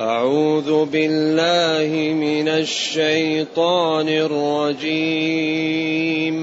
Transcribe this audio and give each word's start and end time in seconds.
أعوذ 0.00 0.84
بالله 0.84 2.14
من 2.14 2.48
الشيطان 2.48 4.08
الرجيم. 4.08 6.36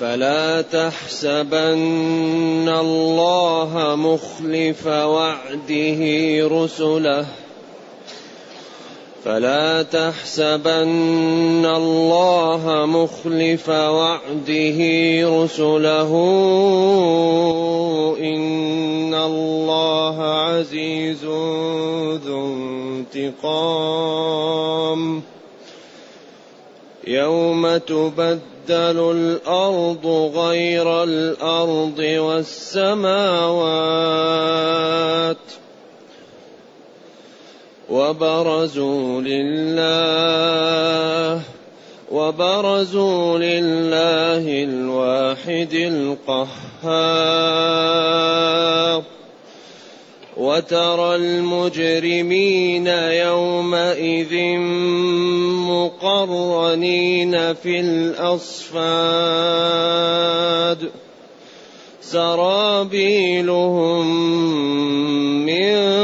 فلا 0.00 0.62
تحسبن 0.62 2.68
الله 2.68 3.96
مخلف 3.96 4.86
وعده 4.86 6.00
رسله. 6.48 7.26
فلا 9.24 9.82
تحسبن 9.82 11.66
الله 11.76 12.86
مخلف 12.86 13.68
وعده 13.68 14.78
رسله. 15.44 16.10
إن 18.20 19.14
الله 19.14 20.22
عزيز 20.22 21.24
ذو 22.26 22.46
انتقام. 23.14 25.22
يوم 27.06 27.76
تبدل 27.76 28.40
الأرض 28.68 30.32
غير 30.36 31.02
الأرض 31.02 31.98
والسماوات. 31.98 33.24
وبرزوا 37.90 39.20
لله 39.20 41.40
وبرزوا 42.10 43.38
لله 43.38 44.64
الواحد 44.64 45.72
القهار. 45.72 46.54
وترى 50.36 51.14
المجرمين 51.14 52.86
يومئذ 52.86 54.58
مقرنين 55.68 57.54
في 57.54 57.80
الأصفاد. 57.80 58.84
سرابيلهم 62.02 64.06
من 65.46 66.03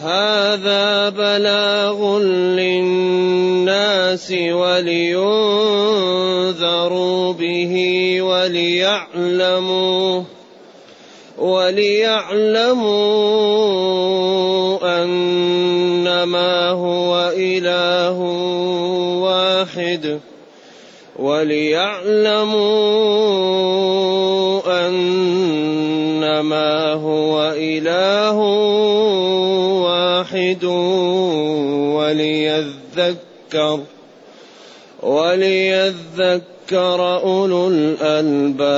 هذا 0.00 1.08
بلاغ 1.08 2.18
للناس 2.56 4.32
ولينذروا 4.32 5.12
به 7.32 7.74
وليعلموا 8.22 10.22
وليعلموا 11.38 12.80
أنما 15.02 16.68
هو 16.68 17.32
إله 17.36 18.18
واحد 19.20 20.20
وليعلموا 21.16 22.60
أنما 24.88 26.92
هو 26.92 27.52
إله 27.56 28.38
واحد 28.38 29.29
وليذكر 31.96 33.84
وليذكر 35.02 37.00
أولو 37.22 37.68
الألباب. 37.68 38.70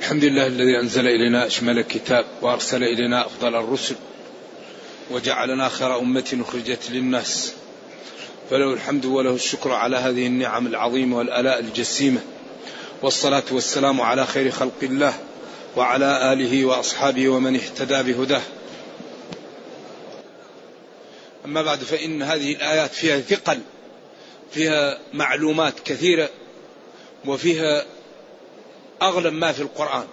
الحمد 0.00 0.24
لله 0.24 0.46
الذي 0.46 0.80
أنزل 0.80 1.06
إلينا 1.06 1.46
أشمل 1.46 1.78
الكتاب 1.78 2.24
وأرسل 2.42 2.84
إلينا 2.84 3.26
أفضل 3.26 3.54
الرسل 3.54 3.94
وجعلنا 5.10 5.68
خير 5.68 5.98
أمة 5.98 6.38
أخرجت 6.40 6.90
للناس. 6.90 7.52
فله 8.50 8.72
الحمد 8.72 9.04
وله 9.04 9.34
الشكر 9.34 9.72
على 9.72 9.96
هذه 9.96 10.26
النعم 10.26 10.66
العظيمة 10.66 11.18
والآلاء 11.18 11.60
الجسيمة 11.60 12.20
والصلاة 13.02 13.42
والسلام 13.50 14.00
على 14.00 14.26
خير 14.26 14.50
خلق 14.50 14.82
الله. 14.82 15.14
وعلى 15.76 16.32
آله 16.32 16.64
وأصحابه 16.64 17.28
ومن 17.28 17.56
اهتدى 17.56 18.12
بهداه. 18.12 18.42
أما 21.44 21.62
بعد 21.62 21.78
فإن 21.78 22.22
هذه 22.22 22.52
الآيات 22.52 22.90
فيها 22.90 23.20
ثقل 23.20 23.60
فيها 24.52 24.98
معلومات 25.12 25.80
كثيرة 25.80 26.28
وفيها 27.26 27.84
أغلب 29.02 29.32
ما 29.32 29.52
في 29.52 29.62
القرآن. 29.62 30.06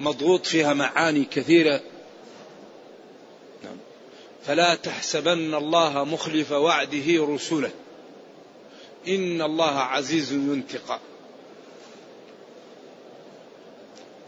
مضغوط 0.00 0.46
فيها 0.46 0.74
معاني 0.74 1.24
كثيرة. 1.24 1.80
نعم. 3.64 3.76
فلا 4.46 4.74
تحسبن 4.74 5.54
الله 5.54 6.04
مخلف 6.04 6.52
وعده 6.52 7.26
رسله 7.34 7.70
إن 9.08 9.42
الله 9.42 9.78
عزيز 9.78 10.32
انتقام. 10.32 10.98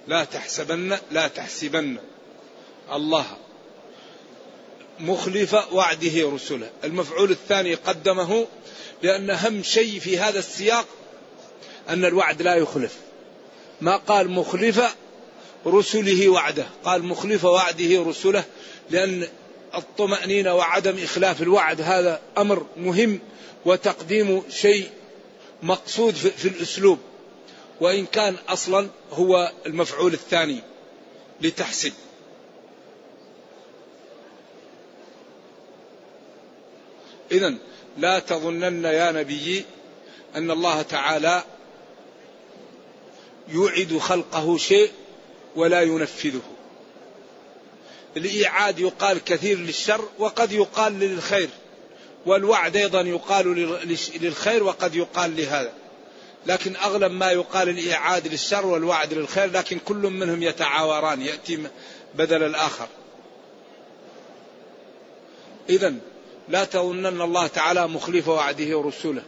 لا 0.08 0.24
تحسبن 0.24 0.98
لا 1.10 1.28
تحسبن. 1.28 1.96
الله 2.92 3.26
مخلف 5.00 5.54
وعده 5.72 6.30
رسله. 6.34 6.70
المفعول 6.84 7.30
الثاني 7.30 7.74
قدمه 7.74 8.47
لأن 9.02 9.30
أهم 9.30 9.62
شيء 9.62 9.98
في 9.98 10.18
هذا 10.18 10.38
السياق 10.38 10.86
أن 11.88 12.04
الوعد 12.04 12.42
لا 12.42 12.54
يخلف. 12.54 12.97
ما 13.80 13.97
قال 13.97 14.30
مخلف 14.30 14.97
رسله 15.66 16.28
وعده. 16.28 16.66
قال 16.84 17.04
مخلف 17.04 17.44
وعده 17.44 18.02
رسله 18.02 18.44
لأن 18.91 19.28
الطمأنينة 19.74 20.54
وعدم 20.54 21.02
إخلاف 21.02 21.42
الوعد 21.42 21.80
هذا 21.80 22.20
أمر 22.38 22.66
مهم 22.76 23.20
وتقديم 23.64 24.42
شيء 24.50 24.91
مقصود 25.62 26.14
في 26.14 26.48
الأسلوب. 26.48 26.98
وإن 27.81 28.06
كان 28.06 28.37
أصلا 28.49 28.89
هو 29.12 29.53
المفعول 29.66 30.12
الثاني 30.12 30.62
لتحسب. 31.41 31.93
إذا 37.33 37.55
لا 37.99 38.19
تظنن 38.19 38.84
يا 38.84 39.12
نبي 39.12 39.65
أن 40.37 40.50
الله 40.50 40.83
تعالى 40.83 41.44
يوعد 43.49 43.99
خلقه 43.99 44.56
شيء 44.56 44.91
ولا 45.56 45.83
ينفذه. 45.83 46.43
الإيعاد 48.16 48.78
يقال 48.78 49.25
كثير 49.25 49.59
للشر 49.59 50.09
وقد 50.19 50.53
يقال 50.53 50.99
للخير 51.00 51.49
والوعد 52.27 52.77
أيضا 52.77 53.00
يقال 53.00 53.55
للخير 54.21 54.65
وقد 54.65 54.95
يقال 54.95 55.37
لهذا. 55.37 55.72
لكن 56.47 56.76
أغلب 56.76 57.12
ما 57.12 57.31
يقال 57.31 57.69
الإيعاد 57.69 58.28
للشر 58.28 58.66
والوعد 58.66 59.15
للخير 59.15 59.50
لكن 59.50 59.78
كل 59.78 59.97
منهم 59.97 60.42
يتعاوران 60.42 61.22
يأتي 61.22 61.59
بدل 62.15 62.42
الآخر. 62.42 62.89
إذا 65.68 65.95
لا 66.48 66.65
تظنن 66.65 67.21
الله 67.21 67.47
تعالى 67.47 67.89
مخلف 67.89 68.28
وعده 68.28 68.83
رسوله 68.83 69.22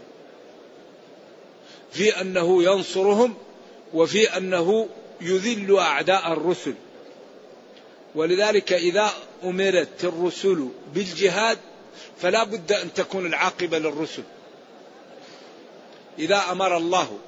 في 1.92 2.20
أنه 2.20 2.62
ينصرهم 2.62 3.34
وفي 3.94 4.36
أنه 4.36 4.88
يذل 5.20 5.78
أعداء 5.78 6.32
الرسل. 6.32 6.74
ولذلك 8.14 8.72
إذا 8.72 9.10
أمرت 9.44 10.04
الرسل 10.04 10.68
بالجهاد 10.94 11.58
فلا 12.20 12.44
بد 12.44 12.72
أن 12.72 12.94
تكون 12.94 13.26
العاقبة 13.26 13.78
للرسل. 13.78 14.22
إذا 16.18 16.42
أمر 16.50 16.76
الله 16.76 17.18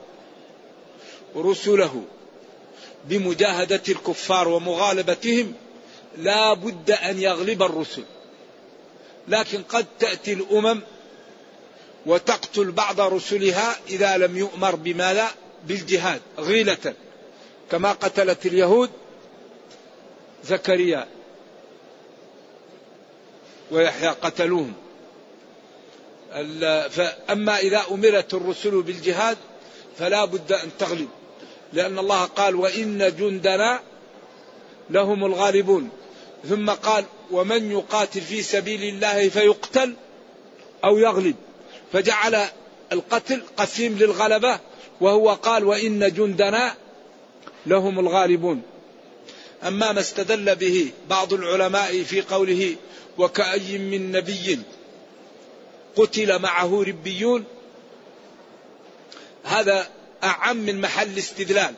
رسله 1.36 2.04
بمجاهدة 3.04 3.82
الكفار 3.88 4.48
ومغالبتهم 4.48 5.54
لا 6.16 6.54
بد 6.54 6.90
أن 6.90 7.20
يغلب 7.20 7.62
الرسل. 7.62 8.04
لكن 9.28 9.62
قد 9.62 9.86
تأتي 10.00 10.32
الأمم 10.32 10.80
وتقتل 12.06 12.72
بعض 12.72 13.00
رسلها 13.00 13.76
إذا 13.88 14.16
لم 14.16 14.36
يؤمر 14.36 14.74
بماذا؟ 14.74 15.28
بالجهاد 15.66 16.20
غيلة. 16.38 16.94
كما 17.70 17.92
قتلت 17.92 18.46
اليهود 18.46 18.90
زكريا 20.44 21.08
ويحيى 23.70 24.08
قتلوهم. 24.08 24.72
فأما 26.88 27.58
إذا 27.58 27.82
أمرت 27.90 28.34
الرسل 28.34 28.82
بالجهاد 28.82 29.36
فلا 29.98 30.24
بد 30.24 30.52
أن 30.52 30.68
تغلب. 30.78 31.08
لأن 31.72 31.98
الله 31.98 32.24
قال 32.24 32.56
وإن 32.56 33.12
جندنا 33.18 33.80
لهم 34.90 35.24
الغالبون. 35.24 35.90
ثم 36.48 36.70
قال 36.70 37.04
ومن 37.30 37.70
يقاتل 37.70 38.20
في 38.20 38.42
سبيل 38.42 38.82
الله 38.82 39.28
فيقتل 39.28 39.94
أو 40.84 40.98
يغلب. 40.98 41.34
فجعل 41.92 42.46
القتل 42.92 43.42
قسيم 43.56 43.98
للغلبة 43.98 44.60
وهو 45.00 45.30
قال 45.30 45.64
وإن 45.64 46.12
جندنا 46.12 46.74
لهم 47.66 47.98
الغالبون. 47.98 48.62
أما 49.66 49.92
ما 49.92 50.00
استدل 50.00 50.54
به 50.54 50.90
بعض 51.10 51.32
العلماء 51.32 52.02
في 52.02 52.20
قوله 52.20 52.76
وكأي 53.18 53.78
من 53.78 54.12
نبي 54.12 54.58
قتل 55.96 56.38
معه 56.38 56.82
ربيون. 56.82 57.44
هذا 59.44 59.88
أعم 60.24 60.56
من 60.56 60.80
محل 60.80 61.18
استدلال 61.18 61.74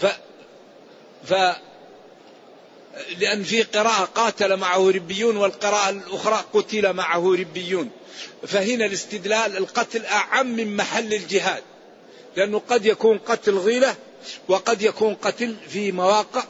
ف, 0.00 0.06
ف 1.24 1.34
لأن 3.18 3.42
في 3.42 3.62
قراءة 3.62 4.04
قاتل 4.04 4.56
معه 4.56 4.90
ربيون 4.90 5.36
والقراءة 5.36 5.90
الأخرى 5.90 6.44
قتل 6.52 6.92
معه 6.92 7.34
ربيون. 7.34 7.90
فهنا 8.46 8.84
الاستدلال 8.84 9.56
القتل 9.56 10.04
أعم 10.06 10.56
من 10.56 10.76
محل 10.76 11.14
الجهاد. 11.14 11.62
لأنه 12.36 12.62
قد 12.68 12.86
يكون 12.86 13.18
قتل 13.18 13.58
غيلة 13.58 13.94
وقد 14.48 14.82
يكون 14.82 15.14
قتل 15.14 15.56
في 15.68 15.92
مواقع 15.92 16.44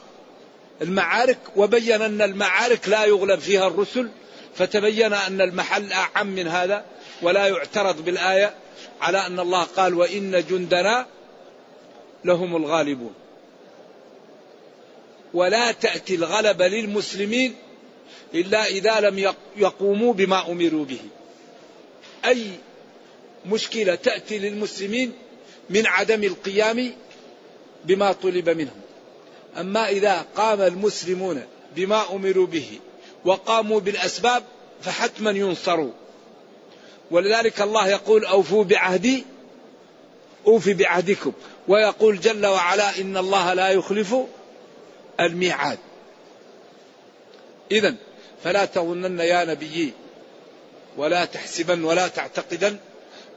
المعارك 0.83 1.39
وبين 1.57 2.03
أن 2.03 2.23
المعارك 2.23 2.89
لا 2.89 3.05
يغلب 3.05 3.39
فيها 3.41 3.67
الرسل 3.67 4.09
فتبين 4.55 5.13
أن 5.13 5.41
المحل 5.41 5.93
أعم 5.93 6.27
من 6.27 6.49
هذا 6.49 6.85
ولا 7.23 7.47
يعترض 7.47 8.05
بالآية 8.05 8.55
على 9.01 9.27
أن 9.27 9.41
الله 9.41 9.63
قال 9.63 9.95
وإن 9.95 10.45
جندنا 10.51 11.07
لهم 12.25 12.57
الغالبون. 12.57 13.15
ولا 15.35 15.73
تأتي 15.73 16.15
الغلبة 16.15 16.69
للمسلمين 16.69 17.55
إلا 18.35 18.67
إذا 18.67 19.01
لم 19.01 19.33
يقوموا 19.57 20.13
بما 20.13 20.51
أمروا 20.51 20.85
به. 20.85 21.01
أي 22.25 22.51
مشكلة 23.47 23.95
تأتي 23.95 24.39
للمسلمين 24.39 25.13
من 25.71 25.87
عدم 25.87 26.25
القيام 26.25 26.93
بما 27.85 28.13
طلب 28.13 28.49
منهم. 28.49 28.81
أما 29.59 29.89
إذا 29.89 30.27
قام 30.37 30.61
المسلمون 30.61 31.43
بما 31.77 32.13
أمروا 32.13 32.47
به 32.47 32.81
وقاموا 33.25 33.81
بالأسباب 33.81 34.43
فحتما 34.83 35.31
ينصروا. 35.31 35.93
ولذلك 37.11 37.61
الله 37.61 37.89
يقول 37.89 38.25
أوفوا 38.25 38.65
بعهدي 38.65 39.25
أوفي 40.47 40.75
بعهدكم. 40.75 41.33
ويقول 41.69 42.21
جل 42.21 42.47
وعلا 42.47 43.01
إن 43.01 43.17
الله 43.17 43.55
لا 43.55 43.69
يخلف 43.69 44.15
الميعاد. 45.21 45.79
إذا 47.71 47.95
فلا 48.45 48.65
تظنن 48.65 49.21
يا 49.21 49.45
نبيي 49.45 49.93
ولا 50.97 51.25
تحسبن 51.25 51.85
ولا 51.85 52.09
تعتقدن 52.09 52.77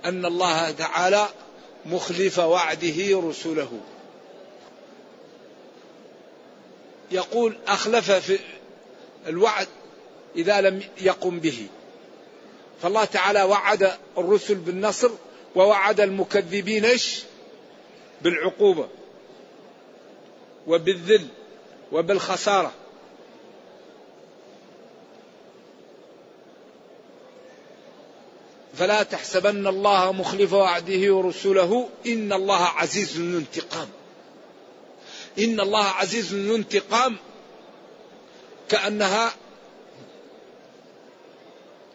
أن 0.05 0.25
الله 0.25 0.71
تعالى 0.71 1.27
مخلف 1.85 2.39
وعده 2.39 3.21
رسله 3.29 3.79
يقول 7.11 7.57
أخلف 7.67 8.11
في 8.11 8.39
الوعد 9.27 9.67
إذا 10.35 10.61
لم 10.61 10.81
يقم 11.01 11.39
به. 11.39 11.67
فالله 12.81 13.05
تعالى 13.05 13.43
وعد 13.43 13.91
الرسل 14.17 14.55
بالنصر 14.55 15.09
ووعد 15.55 15.99
المكذبين 15.99 16.85
إيش؟ 16.85 17.23
بالعقوبة 18.21 18.87
وبالذل 20.67 21.27
وبالخسارة. 21.91 22.71
فلا 28.73 29.03
تحسبن 29.03 29.67
الله 29.67 30.11
مخلف 30.11 30.53
وعده 30.53 31.13
ورسله 31.15 31.89
إن 32.07 32.33
الله 32.33 32.63
عزيز 32.63 33.17
ذو 33.17 33.37
انتقام. 33.37 33.87
إن 35.39 35.59
الله 35.59 35.83
عزيز 35.83 36.33
ذو 36.33 36.55
انتقام 36.55 37.17
كأنها 38.69 39.33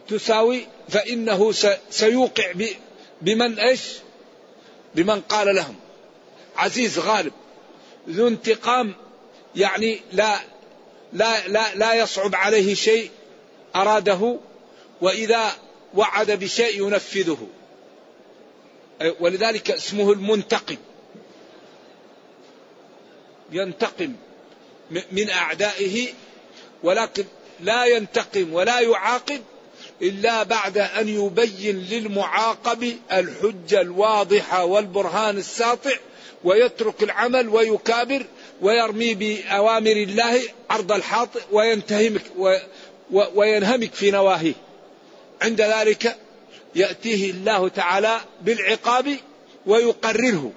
تساوي 0.09 0.67
فإنه 0.89 1.53
سيوقع 1.91 2.53
بمن 3.23 3.59
إيش؟ 3.59 3.81
بمن 4.95 5.21
قال 5.21 5.55
لهم. 5.55 5.75
عزيز 6.57 6.99
غالب. 6.99 7.33
ذو 8.09 8.29
انتقام 8.29 8.95
يعني 9.57 10.01
لا 10.13 10.39
لا 11.13 11.49
لا 11.49 11.75
لا 11.75 11.95
يصعب 11.95 12.35
عليه 12.35 12.75
شيء 12.75 13.11
أراده 13.77 14.39
وإذا 15.01 15.53
وعد 15.95 16.31
بشيء 16.31 16.87
ينفذه. 16.87 17.49
ولذلك 19.21 19.71
اسمه 19.71 20.13
المنتقم. 20.13 20.77
ينتقم 23.53 24.13
من 25.13 25.31
أعدائه 25.31 26.09
ولكن 26.83 27.25
لا 27.61 27.85
ينتقم 27.85 28.55
ولا 28.55 28.81
يعاقب 28.81 29.41
إلا 30.03 30.43
بعد 30.43 30.79
أن 30.79 31.09
يبين 31.09 31.79
للمعاقب 31.91 32.97
الحجة 33.13 33.81
الواضحة 33.81 34.65
والبرهان 34.65 35.37
الساطع 35.39 35.93
ويترك 36.45 37.03
العمل 37.03 37.49
ويكابر 37.49 38.27
ويرمي 38.61 39.15
بأوامر 39.15 39.93
الله 39.93 40.41
عرض 40.71 40.93
الحاطئ 40.93 41.41
وينتهمك 41.53 42.23
وينهمك 43.11 43.95
في 43.95 44.11
نواهيه. 44.11 44.55
عند 45.43 45.61
ذلك 45.61 46.17
يأتيه 46.75 47.31
الله 47.31 47.69
تعالى 47.69 48.21
بالعقاب 48.43 49.17
ويقرره. 49.67 50.53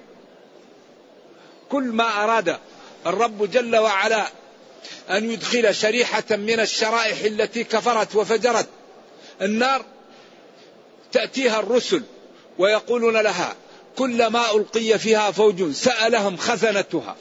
كل 1.70 1.82
ما 1.82 2.24
أراد 2.24 2.58
الرب 3.06 3.50
جل 3.50 3.76
وعلا 3.76 4.28
أن 5.10 5.30
يدخل 5.30 5.74
شريحة 5.74 6.24
من 6.30 6.60
الشرائح 6.60 7.20
التي 7.20 7.64
كفرت 7.64 8.16
وفجرت. 8.16 8.66
النار 9.42 9.84
تأتيها 11.12 11.60
الرسل 11.60 12.02
ويقولون 12.58 13.16
لها 13.16 13.56
كلما 13.96 14.50
ألقي 14.54 14.98
فيها 14.98 15.30
فوج 15.30 15.72
سألهم 15.72 16.36
خزنتها. 16.36 17.16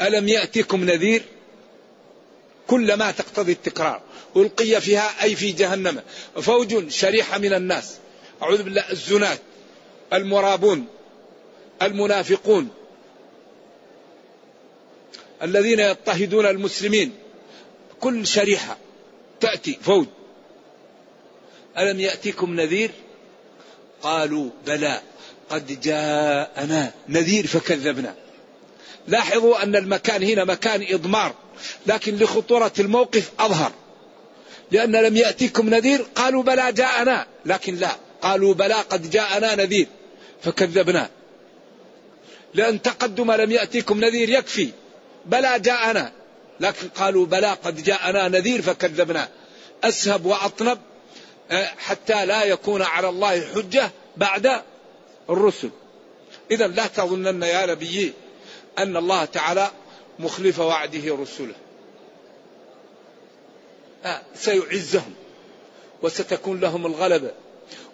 ألم 0.00 0.28
يأتكم 0.28 0.84
نذير؟ 0.84 1.22
كلما 2.66 3.10
تقتضي 3.10 3.52
التكرار. 3.52 4.00
ألقي 4.36 4.80
فيها 4.80 5.22
أي 5.22 5.36
في 5.36 5.52
جهنم. 5.52 6.02
فوج 6.42 6.88
شريحة 6.88 7.38
من 7.38 7.54
الناس. 7.54 7.94
أعوذ 8.42 8.62
بالله 8.62 8.90
الزنات 8.90 9.38
المرابون 10.12 10.86
المنافقون 11.82 12.68
الذين 15.42 15.80
يضطهدون 15.80 16.46
المسلمين. 16.46 17.12
كل 18.00 18.26
شريحة 18.26 18.78
تأتي 19.40 19.78
فوج. 19.82 20.06
ألم 21.78 22.00
يأتكم 22.00 22.60
نذير؟ 22.60 22.90
قالوا 24.02 24.50
بلى. 24.66 25.00
قد 25.50 25.80
جاءنا 25.80 26.92
نذير 27.08 27.46
فكذبنا. 27.46 28.14
لاحظوا 29.08 29.62
أن 29.62 29.76
المكان 29.76 30.22
هنا 30.22 30.44
مكان 30.44 30.86
إضمار 30.88 31.34
لكن 31.86 32.16
لخطورة 32.16 32.72
الموقف 32.78 33.30
أظهر. 33.38 33.72
لأن 34.72 34.96
لم 34.96 35.16
يأتيكم 35.16 35.68
نذير 35.68 36.06
قالوا 36.14 36.42
بلى 36.42 36.72
جاءنا. 36.72 37.26
لكن 37.46 37.76
لا 37.76 37.96
قالوا 38.22 38.54
بلى 38.54 38.74
قد 38.74 39.10
جاءنا 39.10 39.54
نذير 39.54 39.86
فكذبنا. 40.42 41.10
لأن 42.54 42.82
تقدم 42.82 43.32
لم 43.32 43.52
يأتيكم 43.52 44.00
نذير 44.00 44.28
يكفي. 44.28 44.70
بلى 45.26 45.60
جاءنا. 45.60 46.12
لكن 46.60 46.88
قالوا 46.88 47.26
بلى 47.26 47.52
قد 47.64 47.82
جاءنا 47.82 48.28
نذير 48.28 48.62
فكذبنا. 48.62 49.28
أسهب 49.84 50.26
وأطنب 50.26 50.78
آه، 51.50 51.64
حتى 51.64 52.26
لا 52.26 52.44
يكون 52.44 52.82
على 52.82 53.08
الله 53.08 53.40
حجة 53.54 53.90
بعد 54.16 54.62
الرسل. 55.30 55.70
إذا 56.50 56.66
لا 56.66 56.86
تظنن 56.86 57.42
يا 57.42 57.66
نبي 57.66 58.12
أن 58.78 58.96
الله 58.96 59.24
تعالى 59.24 59.70
مخلف 60.18 60.58
وعده 60.58 61.14
رسله. 61.14 61.54
آه 64.04 64.22
سيعزهم 64.34 65.14
وستكون 66.02 66.60
لهم 66.60 66.86
الغلبة 66.86 67.30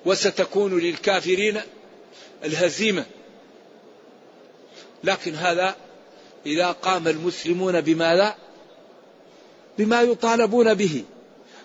وستكون 0.05 0.79
للكافرين 0.79 1.61
الهزيمة. 2.45 3.05
لكن 5.05 5.35
هذا 5.35 5.77
إذا 6.47 6.67
قام 6.67 7.09
المسلمون 7.09 7.81
بماذا 7.81 8.37
بما 9.79 10.03
يطالبون 10.03 10.75
به. 10.75 11.05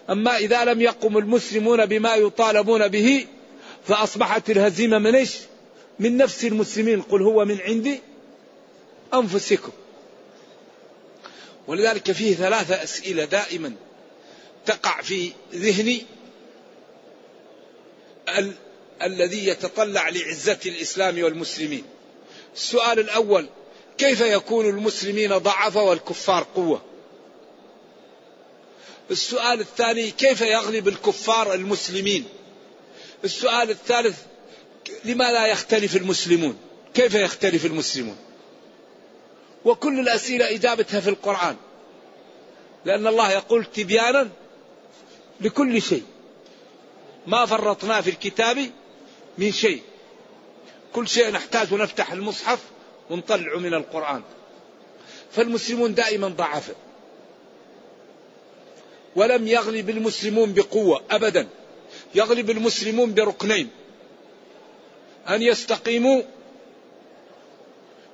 أما 0.10 0.38
إذا 0.38 0.66
لم 0.66 0.82
يقم 0.82 1.18
المسلمون 1.18 1.86
بما 1.86 2.16
يطالبون 2.16 2.88
به 2.88 3.28
فأصبحت 3.88 4.50
الهزيمة 4.50 4.98
من 4.98 5.16
إيش؟ 5.16 5.36
من 6.00 6.18
نفس 6.18 6.46
المسلمين. 6.46 7.02
قل 7.02 7.22
هو 7.22 7.46
من 7.46 7.62
عند 7.62 8.00
أنفسكم. 9.14 9.72
ولذلك 11.68 12.12
فيه 12.12 12.36
ثلاثة 12.36 12.84
أسئلة 12.84 13.26
دائما 13.26 13.74
تقع 14.66 15.02
في 15.02 15.32
ذهني. 15.54 16.06
ال... 18.38 18.54
الذي 19.02 19.48
يتطلع 19.48 20.10
لعزة 20.10 20.60
الإسلام 20.66 21.24
والمسلمين. 21.24 21.84
السؤال 22.56 23.00
الأول 23.00 23.50
كيف 23.98 24.22
يكون 24.22 24.66
المسلمين 24.66 25.38
ضعفة 25.38 25.84
والكفار 25.84 26.48
قوة؟ 26.56 26.82
السؤال 29.12 29.60
الثاني 29.60 30.12
كيف 30.12 30.42
يغلب 30.42 30.88
الكفار 30.88 31.54
المسلمين؟ 31.54 32.26
السؤال 33.24 33.70
الثالث 33.70 34.18
لما 35.06 35.32
لا 35.32 35.48
يختلف 35.48 35.96
المسلمون؟ 35.96 36.58
كيف 36.94 37.14
يختلف 37.14 37.66
المسلمون؟ 37.66 38.18
وكل 39.66 40.00
الأسئلة 40.00 40.56
إجابتها 40.56 41.00
في 41.00 41.10
القرآن. 41.10 41.56
لأن 42.86 43.08
الله 43.08 43.32
يقول 43.32 43.66
تبيانا 43.66 44.30
لكل 45.42 45.82
شيء. 45.82 46.04
ما 47.28 47.46
فرطنا 47.46 48.02
في 48.02 48.10
الكتاب 48.10 48.72
من 49.38 49.52
شيء. 49.52 49.82
كل 50.94 51.08
شيء 51.08 51.32
نحتاج 51.32 51.74
نفتح 51.74 52.12
المصحف 52.12 52.60
ونطلع 53.10 53.58
من 53.58 53.74
القرآن. 53.74 54.22
فالمسلمون 55.32 55.94
دائما 55.94 56.28
ضعفاء 56.28 56.76
ولم 59.16 59.48
يغلب 59.48 59.90
المسلمون 59.90 60.54
بقوة 60.54 61.02
أبدا. 61.12 61.48
يغلب 62.16 62.50
المسلمون 62.50 63.14
بركنين. 63.14 63.70
أن 65.30 65.42
يستقيموا 65.42 66.22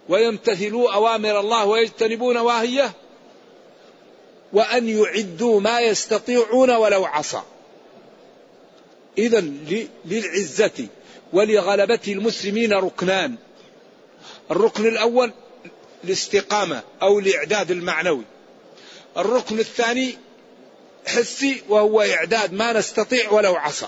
ويمتثلوا 0.09 0.93
أوامر 0.93 1.39
الله 1.39 1.65
ويجتنبوا 1.65 2.33
نواهيه 2.33 2.91
وأن 4.53 4.89
يعدوا 4.89 5.61
ما 5.61 5.79
يستطيعون 5.79 6.71
ولو 6.71 7.05
عصى. 7.05 7.41
إذا 9.17 9.41
للعزة 10.05 10.87
ولغلبة 11.33 11.99
المسلمين 12.07 12.73
ركنان. 12.73 13.35
الركن 14.51 14.87
الأول 14.87 15.31
الاستقامة 16.03 16.83
أو 17.01 17.19
الإعداد 17.19 17.71
المعنوي. 17.71 18.23
الركن 19.17 19.59
الثاني 19.59 20.17
حسي 21.07 21.63
وهو 21.69 22.01
إعداد 22.01 22.53
ما 22.53 22.73
نستطيع 22.73 23.31
ولو 23.31 23.55
عصى 23.55 23.87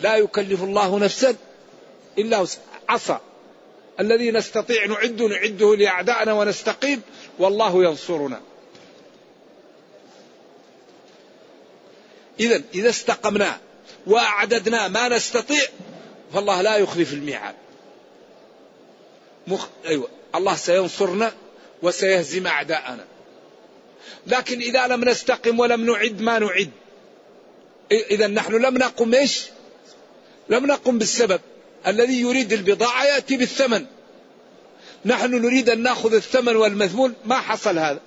لا 0.00 0.16
يكلف 0.16 0.62
الله 0.62 0.98
نفسا 0.98 1.36
إلا 2.18 2.46
عصى 2.88 3.18
الذي 4.00 4.30
نستطيع 4.30 4.86
نعد 4.86 5.22
نعده 5.22 5.76
لأعدائنا 5.76 6.32
ونستقيم 6.32 7.02
والله 7.38 7.84
ينصرنا. 7.84 8.40
إذا 12.40 12.62
إذا 12.74 12.88
استقمنا 12.88 13.60
وأعددنا 14.06 14.88
ما 14.88 15.08
نستطيع 15.08 15.62
فالله 16.34 16.62
لا 16.62 16.76
يخلف 16.76 17.12
الميعاد. 17.12 17.54
مخ... 19.46 19.66
أيوة. 19.86 20.08
الله 20.34 20.56
سينصرنا 20.56 21.32
وسيهزم 21.82 22.46
أعداءنا. 22.46 23.04
لكن 24.26 24.60
إذا 24.60 24.86
لم 24.86 25.04
نستقم 25.04 25.60
ولم 25.60 25.90
نعد 25.90 26.20
ما 26.20 26.38
نعد. 26.38 26.70
إذا 27.92 28.26
نحن 28.26 28.52
لم 28.52 28.78
نقم 28.78 29.14
إيش؟ 29.14 29.44
لم 30.48 30.66
نقم 30.66 30.98
بالسبب. 30.98 31.40
الذي 31.86 32.20
يريد 32.20 32.52
البضاعة 32.52 33.04
يأتي 33.04 33.36
بالثمن. 33.36 33.86
نحن 35.04 35.30
نريد 35.30 35.70
أن 35.70 35.82
نأخذ 35.82 36.14
الثمن 36.14 36.56
والمثمون. 36.56 37.14
ما 37.24 37.40
حصل 37.40 37.78
هذا. 37.78 38.00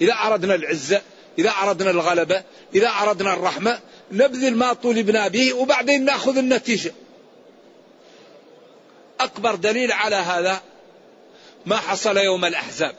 إذا 0.00 0.12
أردنا 0.12 0.54
العزة 0.54 1.02
إذا 1.38 1.50
أردنا 1.50 1.90
الغلبة 1.90 2.42
إذا 2.74 2.88
أردنا 2.88 3.34
الرحمة 3.34 3.80
نبذل 4.12 4.56
ما 4.56 4.72
طلبنا 4.72 5.28
به 5.28 5.52
وبعدين 5.52 6.04
نأخذ 6.04 6.36
النتيجة. 6.36 6.92
أكبر 9.24 9.54
دليل 9.54 9.92
على 9.92 10.16
هذا 10.16 10.62
ما 11.66 11.76
حصل 11.76 12.16
يوم 12.16 12.44
الأحزاب. 12.44 12.94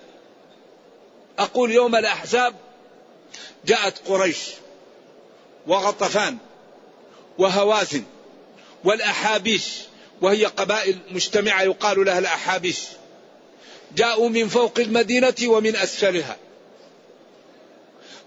أقول 1.39 1.71
يوم 1.71 1.95
الأحزاب 1.95 2.55
جاءت 3.65 4.07
قريش 4.07 4.37
وغطفان 5.67 6.37
وهوازن 7.37 8.03
والأحابيش 8.83 9.65
وهي 10.21 10.45
قبائل 10.45 10.97
مجتمعة 11.11 11.61
يقال 11.61 12.05
لها 12.05 12.19
الأحابيش. 12.19 12.79
جاءوا 13.95 14.29
من 14.29 14.47
فوق 14.47 14.79
المدينة 14.79 15.35
ومن 15.45 15.75
أسفلها. 15.75 16.37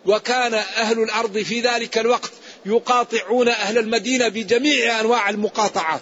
وكان 0.06 0.54
أهل 0.54 1.02
الأرض 1.02 1.38
في 1.38 1.60
ذلك 1.60 1.98
الوقت 1.98 2.32
يقاطعون 2.66 3.48
أهل 3.48 3.78
المدينة 3.78 4.28
بجميع 4.28 5.00
أنواع 5.00 5.30
المقاطعات. 5.30 6.00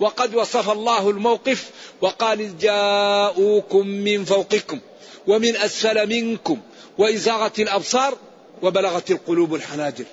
وقد 0.00 0.34
وصف 0.34 0.70
الله 0.70 1.10
الموقف 1.10 1.70
وقال 2.00 2.58
جاءوكم 2.58 3.86
من 3.86 4.24
فوقكم 4.24 4.80
ومن 5.26 5.56
أسفل 5.56 6.06
منكم 6.08 6.60
وإزاغت 6.98 7.60
الأبصار 7.60 8.18
وبلغت 8.62 9.10
القلوب 9.10 9.54
الحناجر 9.54 10.04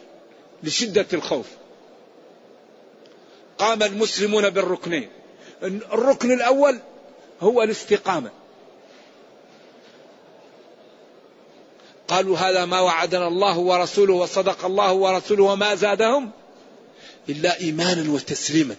لشدة 0.64 1.06
الخوف. 1.14 1.46
قام 3.58 3.84
المسلمون 3.84 4.50
بالركنين. 4.50 5.10
الركن 5.64 6.32
الأول 6.32 6.80
هو 7.42 7.64
الاستقامة. 7.64 8.32
قالوا 12.08 12.38
هذا 12.38 12.66
ما 12.66 12.80
وعدنا 12.80 13.28
الله 13.28 13.58
ورسوله 13.58 14.14
وصدق 14.14 14.66
الله 14.66 14.94
ورسوله 14.94 15.44
وما 15.44 15.76
زادهم 15.76 16.32
إلا 17.30 17.60
إيمانا 17.60 18.12
وتسليما. 18.12 18.76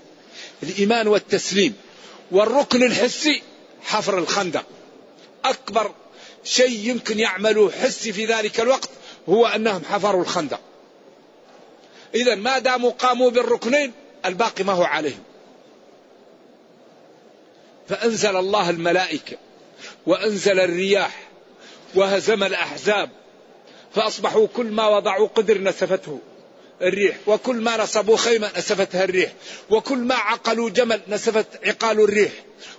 الإيمان 0.62 1.08
والتسليم 1.08 1.74
والركن 2.30 2.82
الحسي 2.82 3.42
حفر 3.82 4.18
الخندق. 4.18 4.64
أكبر 5.44 5.92
شيء 6.44 6.88
يمكن 6.90 7.18
يعمله 7.18 7.70
حسي 7.70 8.12
في 8.12 8.26
ذلك 8.26 8.60
الوقت 8.60 8.90
هو 9.28 9.46
أنهم 9.46 9.84
حفروا 9.84 10.22
الخندق. 10.22 10.60
إذا 12.14 12.34
ما 12.34 12.58
داموا 12.58 12.90
قاموا 12.90 13.30
بالركنين 13.30 13.92
الباقي 14.26 14.64
ما 14.64 14.72
هو 14.72 14.82
عليهم. 14.82 15.22
فأنزل 17.88 18.36
الله 18.36 18.70
الملائكة 18.70 19.36
وأنزل 20.06 20.60
الرياح 20.60 21.28
وهزم 21.94 22.42
الأحزاب 22.42 23.10
فأصبحوا 23.94 24.46
كل 24.46 24.66
ما 24.66 24.88
وضعوا 24.88 25.28
قدر 25.28 25.60
نسفته. 25.60 26.20
الريح. 26.82 27.16
وكل 27.26 27.56
ما 27.56 27.82
نصبوا 27.82 28.16
خيمة 28.16 28.50
نسفتها 28.56 29.04
الريح. 29.04 29.32
وكل 29.70 29.98
ما 29.98 30.14
عقلوا 30.14 30.70
جمل 30.70 31.00
نسفت 31.08 31.46
عقال 31.66 32.00
الريح. 32.00 32.32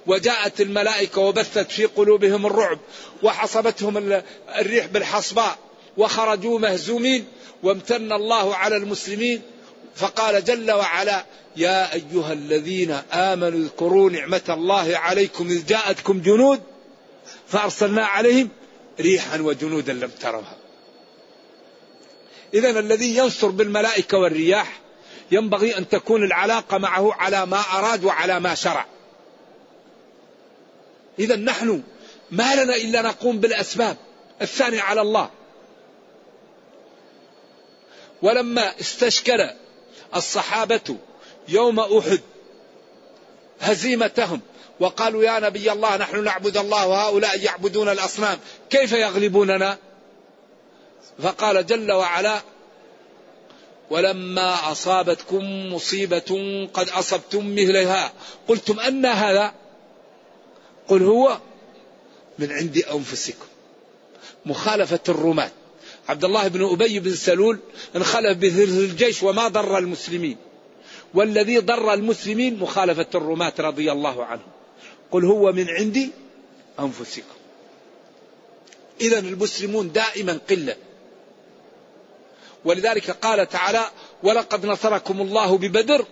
وجاءت 0.08 0.62
الملائكة 0.62 1.22
وبثت 1.22 1.72
في 1.72 1.86
قلوبهم 1.86 2.46
الرعب. 2.46 2.80
وحصبتهم 3.24 4.22
الريح 4.60 4.86
بالحصباء. 4.86 5.58
وخرجوا 5.98 6.60
مهزومين. 6.60 7.26
وامتن 7.64 8.12
الله 8.12 8.56
على 8.56 8.78
المسلمين. 8.78 9.42
فقال 9.96 10.46
جل 10.46 10.72
وعلا 10.72 11.26
يا 11.58 11.94
أيها 11.94 12.34
الذين 12.34 12.92
آمنوا 13.14 13.60
اذكروا 13.60 14.10
نعمة 14.10 14.42
الله 14.50 14.98
عليكم. 14.98 15.48
إذ 15.48 15.66
جاءتكم 15.66 16.22
جنود 16.22 16.62
فأرسلنا 17.48 18.06
عليهم 18.06 18.50
ريحا 19.00 19.42
وجنودا 19.42 19.94
لم 19.94 20.12
تروها. 20.22 20.63
إذا 22.54 22.80
الذي 22.80 23.18
ينصر 23.18 23.48
بالملائكة 23.48 24.18
والرياح 24.18 24.80
ينبغي 25.32 25.78
أن 25.78 25.90
تكون 25.90 26.24
العلاقة 26.24 26.78
معه 26.78 27.14
على 27.14 27.46
ما 27.46 27.60
أراد 27.60 28.04
وعلى 28.04 28.40
ما 28.40 28.56
شرع. 28.56 28.86
إذا 31.20 31.36
نحن 31.36 31.84
ما 32.32 32.64
لنا 32.64 32.76
إلا 32.76 33.02
نقوم 33.02 33.40
بالأسباب 33.40 33.98
الثاني 34.42 34.80
على 34.80 35.02
الله. 35.02 35.30
ولما 38.22 38.80
استشكل 38.80 39.50
الصحابة 40.16 40.98
يوم 41.48 41.80
أحد 41.80 42.22
هزيمتهم 43.62 44.42
وقالوا 44.80 45.24
يا 45.24 45.40
نبي 45.40 45.72
الله 45.72 45.98
نحن 45.98 46.24
نعبد 46.24 46.58
الله 46.58 46.88
وهؤلاء 46.88 47.40
يعبدون 47.40 47.90
الأصنام 47.90 48.40
كيف 48.70 48.92
يغلبوننا؟ 48.92 49.78
فقال 51.22 51.66
جل 51.66 51.92
وعلا 51.92 52.42
ولما 53.90 54.72
أصابتكم 54.72 55.74
مصيبة 55.74 56.68
قد 56.74 56.90
أصبتم 56.90 57.56
مثلها. 57.56 58.14
قلتم 58.48 58.80
أن 58.80 59.06
هذا 59.06 59.54
قل 60.88 61.04
هو 61.04 61.38
من 62.40 62.52
عند 62.52 62.78
أنفسكم. 62.78 63.46
مخالفة 64.46 65.00
الرماة. 65.10 65.52
عبد 66.10 66.26
الله 66.26 66.48
بن 66.48 66.66
أبي 66.66 67.00
بن 67.00 67.16
سلول 67.16 67.60
انخلف 67.96 68.38
بثلث 68.38 68.78
الجيش 68.92 69.24
وما 69.24 69.48
ضر 69.48 69.78
المسلمين. 69.78 70.38
والذي 71.14 71.58
ضر 71.60 71.94
المسلمين 71.94 72.60
مخالفة 72.60 73.08
الرماة 73.16 73.54
رضي 73.60 73.92
الله 73.92 74.26
عنهم. 74.26 74.52
قل 75.12 75.26
هو 75.26 75.52
من 75.52 75.70
عند 75.70 76.10
أنفسكم. 76.80 77.36
إذا 79.02 79.20
المسلمون 79.20 79.92
دائما 79.92 80.40
قلة. 80.50 80.76
ولذلك 82.66 83.12
قال 83.12 83.50
تعالى 83.50 83.86
ولقد 84.24 84.66
نصركم 84.66 85.22
الله 85.22 85.58
ببدر 85.58 86.06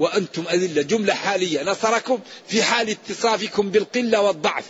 وأنتم 0.00 0.44
أذلة. 0.52 0.82
جملة 0.82 1.14
حالية. 1.14 1.62
نصركم 1.62 2.18
في 2.48 2.62
حال 2.62 2.90
اتصافكم 2.90 3.70
بالقلة 3.70 4.20
والضعف. 4.20 4.66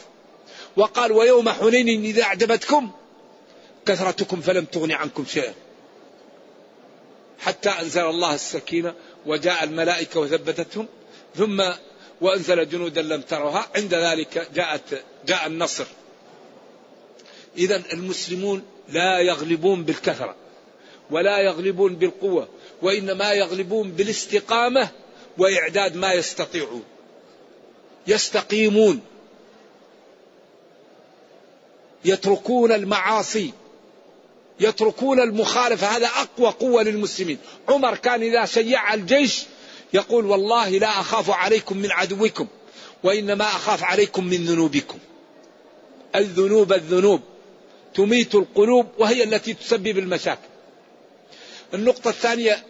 وقال 0.77 1.13
ويوم 1.13 1.49
حنين 1.49 2.05
إذا 2.05 2.23
أعجبتكم 2.23 2.91
كثرتكم 3.87 4.41
فلم 4.41 4.65
تغن 4.65 4.93
عنكم 4.93 5.25
شيئا. 5.25 5.55
حتى 7.39 7.71
أنزل 7.71 8.03
الله 8.03 8.35
السكينة 8.35 8.95
وجاء 9.27 9.65
الملائكة 9.65 10.21
وثبتتهم. 10.21 10.87
ثم 11.37 11.63
وأنزل 12.21 12.69
جنودا 12.69 13.03
لم 13.03 13.23
تروها. 13.23 13.67
عند 13.77 13.95
ذلك 13.95 14.49
جاءت 14.55 15.05
جاء 15.27 15.47
النصر. 15.47 15.87
إذا 17.57 17.83
المسلمون 17.93 18.63
لا 18.89 19.19
يغلبون 19.19 19.85
بالكثرة. 19.85 20.42
ولا 21.13 21.39
يغلبون 21.39 21.95
بالقوة 21.97 22.49
وإنما 22.83 23.33
يغلبون 23.33 23.91
بالاستقامة 23.93 24.89
وإعداد 25.39 25.97
ما 25.97 26.13
يستطيعون. 26.13 26.83
يستقيمون. 28.07 29.01
يتركون 32.05 32.73
المعاصي. 32.73 33.53
يتركون 34.61 35.21
المخالفة. 35.21 35.87
هذا 35.87 36.07
أقوى 36.07 36.49
قوة 36.49 36.83
للمسلمين. 36.83 37.39
عمر 37.69 37.97
كان 37.97 38.23
إذا 38.23 38.45
شيع 38.45 38.95
الجيش 38.95 39.43
يقول 39.93 40.27
والله 40.27 40.69
لا 40.69 40.89
أخاف 40.89 41.31
عليكم 41.31 41.77
من 41.77 41.91
عدوكم 41.91 42.47
وإنما 43.05 43.45
أخاف 43.45 43.85
عليكم 43.85 44.25
من 44.25 44.45
ذنوبكم. 44.45 44.99
الذنوب 46.17 46.73
الذنوب. 46.73 47.21
تميت 47.95 48.35
القلوب 48.35 48.87
وهي 48.99 49.25
التي 49.25 49.55
تسبب 49.55 49.99
المشاكل. 49.99 50.52
النقطة 51.75 52.09
الثانية 52.09 52.65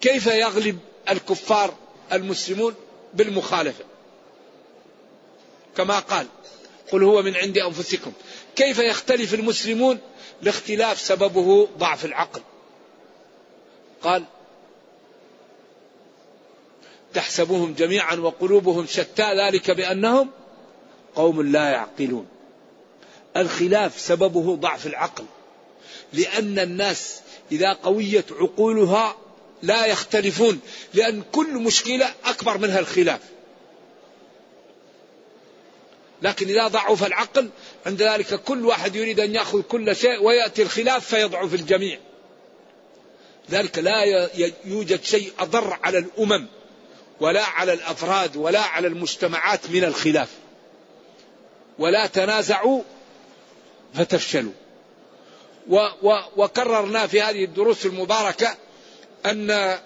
كيف 0.00 0.26
يغلب 0.26 0.78
الكفار 1.08 1.74
المسلمون 2.12 2.74
بالمخالفة؟ 3.14 3.84
كما 5.76 5.98
قال 5.98 6.26
قل 6.92 7.04
هو 7.04 7.22
من 7.22 7.36
عند 7.36 7.58
أنفسكم. 7.58 8.12
كيف 8.56 8.78
يختلف 8.78 9.34
المسلمون 9.34 9.98
لاختلاف 10.42 11.00
سببه 11.00 11.68
ضعف 11.78 12.04
العقل؟ 12.04 12.40
قال 14.02 14.24
تحسبهم 17.14 17.74
جميعا 17.74 18.14
وقلوبهم 18.14 18.86
شتى 18.86 19.46
ذلك 19.46 19.70
بأنهم 19.70 20.30
قوم 21.14 21.42
لا 21.42 21.70
يعقلون. 21.70 22.26
الخلاف 23.36 24.00
سببه 24.00 24.56
ضعف 24.56 24.86
العقل 24.86 25.24
لأن 26.12 26.58
الناس 26.58 27.20
إذا 27.52 27.72
قويت 27.72 28.32
عقولها 28.32 29.16
لا 29.62 29.86
يختلفون 29.86 30.60
لأن 30.94 31.22
كل 31.32 31.54
مشكلة 31.54 32.14
أكبر 32.24 32.58
منها 32.58 32.78
الخلاف. 32.78 33.20
لكن 36.22 36.48
إذا 36.48 36.68
ضعف 36.68 37.04
العقل 37.04 37.50
عند 37.86 38.02
ذلك 38.02 38.34
كل 38.34 38.66
واحد 38.66 38.96
يريد 38.96 39.20
أن 39.20 39.34
يأخذ 39.34 39.62
كل 39.62 39.96
شيء 39.96 40.22
ويأتي 40.22 40.62
الخلاف 40.62 41.06
فيضعف 41.06 41.54
الجميع. 41.54 41.98
ذلك 43.50 43.78
لا 43.78 44.28
يوجد 44.64 45.04
شيء 45.04 45.32
أضر 45.38 45.78
على 45.82 45.98
الأمم 45.98 46.46
ولا 47.20 47.44
على 47.44 47.72
الأفراد 47.72 48.36
ولا 48.36 48.60
على 48.60 48.86
المجتمعات 48.86 49.70
من 49.70 49.84
الخلاف. 49.84 50.28
ولا 51.78 52.06
تنازعوا 52.06 52.82
فتفشلوا. 53.94 54.52
و 55.68 55.88
و 56.02 56.22
وكررنا 56.36 57.06
في 57.06 57.22
هذه 57.22 57.44
الدروس 57.44 57.86
المباركة 57.86 58.56
أن 59.26 59.78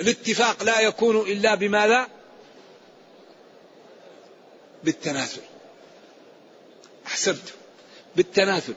الاتفاق 0.00 0.62
لا 0.62 0.80
يكون 0.80 1.16
إلا 1.16 1.54
بماذا؟ 1.54 2.08
بالتنازل. 4.84 5.42
أحسنت 7.06 7.48
بالتنازل. 8.16 8.74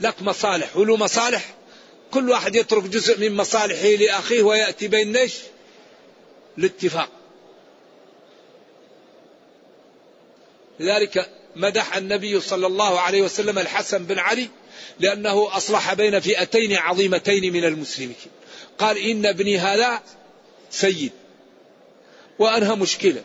لك 0.00 0.22
مصالح 0.22 0.76
ولو 0.76 0.96
مصالح 0.96 1.54
كل 2.10 2.30
واحد 2.30 2.56
يترك 2.56 2.82
جزء 2.82 3.20
من 3.20 3.36
مصالحه 3.36 3.88
لأخيه 3.88 4.42
ويأتي 4.42 4.88
بين 4.88 5.16
إيش؟ 5.16 5.34
الاتفاق. 6.58 7.08
لذلك 10.80 11.37
مدح 11.56 11.96
النبي 11.96 12.40
صلى 12.40 12.66
الله 12.66 13.00
عليه 13.00 13.22
وسلم 13.22 13.58
الحسن 13.58 14.04
بن 14.04 14.18
علي 14.18 14.48
لأنه 15.00 15.56
أصلح 15.56 15.94
بين 15.94 16.20
فئتين 16.20 16.76
عظيمتين 16.76 17.52
من 17.52 17.64
المسلمين. 17.64 18.16
قال 18.78 18.98
إن 18.98 19.26
ابني 19.26 19.58
هذا 19.58 20.02
سيد 20.70 21.12
وأنهى 22.38 22.76
مشكلة. 22.76 23.22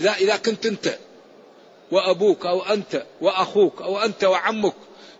لا 0.00 0.16
إذا 0.16 0.36
كنت 0.36 0.66
أنت 0.66 0.98
وأبوك 1.90 2.46
أو 2.46 2.62
أنت 2.62 3.06
وأخوك 3.20 3.82
أو 3.82 3.98
أنت 3.98 4.24
وعمك 4.24 4.74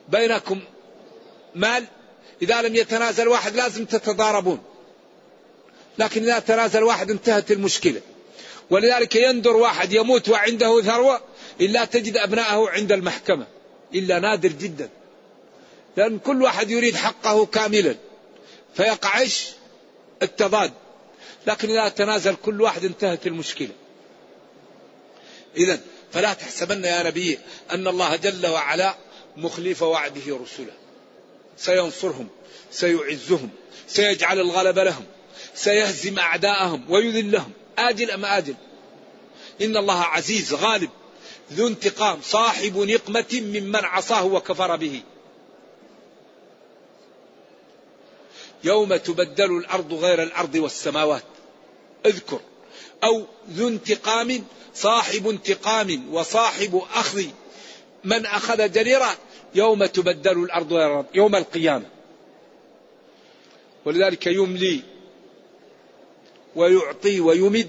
بينكم 0.09 0.61
مال 1.55 1.85
إذا 2.43 2.63
لم 2.63 2.77
يتنازل 2.77 3.29
واحد 3.29 3.57
لازم 3.57 3.85
تتضاربون. 3.85 4.63
لكن 5.99 6.23
إذا 6.23 6.39
تنازل 6.39 6.83
واحد 6.83 7.11
انتهت 7.11 7.51
المشكلة. 7.51 8.01
ولذلك 8.71 9.17
يندر 9.17 9.57
واحد 9.57 9.93
يموت 9.93 10.29
وعنده 10.29 10.83
ثروة 10.83 11.21
إلا 11.61 11.85
تجد 11.85 12.17
أبناءه 12.17 12.71
عند 12.71 12.93
المحكمة 12.93 13.47
إلا 13.95 14.19
نادر 14.19 14.49
جدا. 14.49 14.89
لأن 15.97 16.19
كل 16.19 16.43
واحد 16.43 16.71
يريد 16.71 16.97
حقه 16.97 17.47
كاملا 17.47 17.97
فيقع؟ 18.75 19.25
التضاد. 20.23 20.73
لكن 21.47 21.71
إذا 21.71 21.89
تنازل 21.89 22.37
كل 22.45 22.63
واحد 22.63 22.85
انتهت 22.85 23.27
المشكلة. 23.27 23.73
إذا 25.57 25.81
فلا 26.13 26.33
تحسبن 26.33 26.85
يا 26.85 27.03
نبي 27.03 27.39
أن 27.71 27.89
الله 27.89 28.17
جل 28.17 28.47
وعلا 28.47 28.95
مخلف 29.37 29.83
وعده 29.83 30.23
رسله 30.27 30.73
سينصرهم 31.57 32.29
سيعزهم 32.71 33.51
سيجعل 33.89 34.41
الغلب 34.41 34.79
لهم 34.79 35.05
سيهزم 35.55 36.19
أعداءهم 36.19 36.91
ويذلهم. 36.91 37.53
آجل 37.79 38.11
أم 38.11 38.25
آجل؟ 38.25 38.55
إن 39.63 39.77
الله 39.77 40.01
عزيز 40.01 40.55
غالب. 40.55 40.91
ذو 41.53 41.67
انتقام 41.67 42.19
صاحب 42.23 42.77
نقمة 42.79 43.25
ممن 43.33 43.85
عصاه 43.85 44.25
وكفر 44.25 44.77
به. 44.77 45.03
يوم 48.65 48.97
تبدل 48.97 49.57
الأرض 49.57 49.93
غير 49.93 50.23
الأرض 50.23 50.55
والسماوات. 50.55 51.23
اذكر. 52.07 52.41
أو 53.05 53.25
ذو 53.51 53.69
انتقام 53.69 54.45
صاحب 54.75 55.29
انتقام 55.29 56.15
وصاحب 56.15 56.83
أخذ. 56.95 57.25
من 58.05 58.27
أخذ 58.27 58.73
جريرة 58.73 59.19
يوم 59.55 59.87
تبدل 59.87 60.45
الأرض 60.45 60.73
غير 60.73 60.87
الأرض 60.87 61.07
يوم 61.15 61.37
القيامة. 61.37 61.87
ولذلك 63.85 64.27
يملي 64.27 64.81
ويعطي 66.57 67.21
ويمد. 67.21 67.69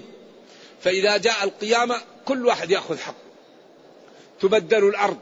فإذا 0.82 1.16
جاء 1.16 1.44
القيامة 1.44 2.02
كل 2.24 2.46
واحد 2.46 2.70
يأخذ 2.70 2.98
حقه. 2.98 3.25
تبدل 4.40 4.88
الأرض 4.88 5.18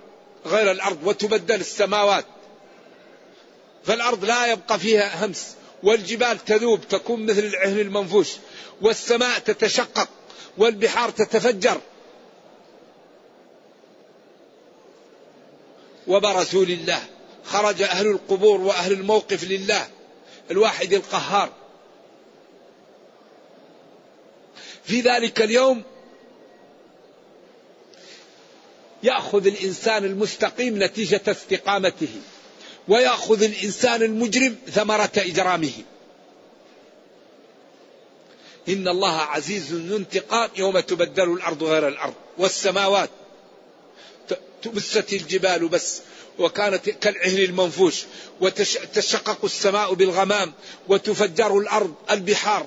غير 0.46 0.70
الأرض 0.70 0.98
وتبدل 1.04 1.60
السماوات. 1.60 2.24
فالأرض 3.84 4.24
لا 4.24 4.46
يبقى 4.46 4.78
فيها 4.78 5.26
همس 5.26 5.54
والجبال 5.82 6.44
تذوب 6.44 6.88
تكون 6.88 7.26
مثل 7.26 7.38
العهن 7.38 7.78
المنفوش 7.78 8.28
والسماء 8.82 9.38
تتشقق 9.38 10.08
والبحار 10.58 11.10
تتفجر. 11.10 11.80
وبرزوا 16.06 16.64
لله 16.64 17.02
خرج 17.44 17.82
أهل 17.82 18.06
القبور 18.06 18.60
وأهل 18.60 18.92
الموقف 18.92 19.44
لله 19.44 19.88
الواحد 20.50 20.92
القهار. 20.92 21.50
في 24.84 25.00
ذلك 25.00 25.42
اليوم 25.42 25.82
ياخذ 29.04 29.46
الانسان 29.46 30.04
المستقيم 30.04 30.82
نتيجه 30.82 31.22
استقامته 31.28 32.08
ويأخذ 32.88 33.42
الإنسان 33.42 34.02
المجرم 34.02 34.56
ثمرة 34.70 35.10
إجرامه. 35.16 35.72
إن 38.68 38.88
الله 38.88 39.16
عزيز 39.16 39.74
ذو 39.74 39.96
انتقام 39.96 40.50
يوم 40.56 40.80
تبدل 40.80 41.32
الأرض 41.32 41.62
غير 41.62 41.88
الأرض 41.88 42.14
والسماوات. 42.38 43.10
تبست 44.62 45.12
الجبال 45.12 45.68
بس 45.68 46.00
وكانت 46.38 46.90
كالعهن 46.90 47.38
المنفوش 47.38 48.04
وتشقق 48.40 49.44
السماء 49.44 49.94
بالغمام 49.94 50.52
وتفجر 50.88 51.58
الأرض 51.58 51.94
البحار 52.10 52.66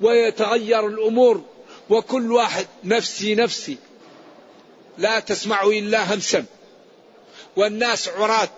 ويتغير 0.00 0.86
الأمور 0.86 1.44
وكل 1.90 2.32
واحد 2.32 2.66
نفسي 2.84 3.34
نفسي. 3.34 3.76
لا 4.98 5.20
تسمع 5.20 5.62
إلا 5.62 6.14
همسا. 6.14 6.44
والناس 7.56 8.08
عراة. 8.08 8.48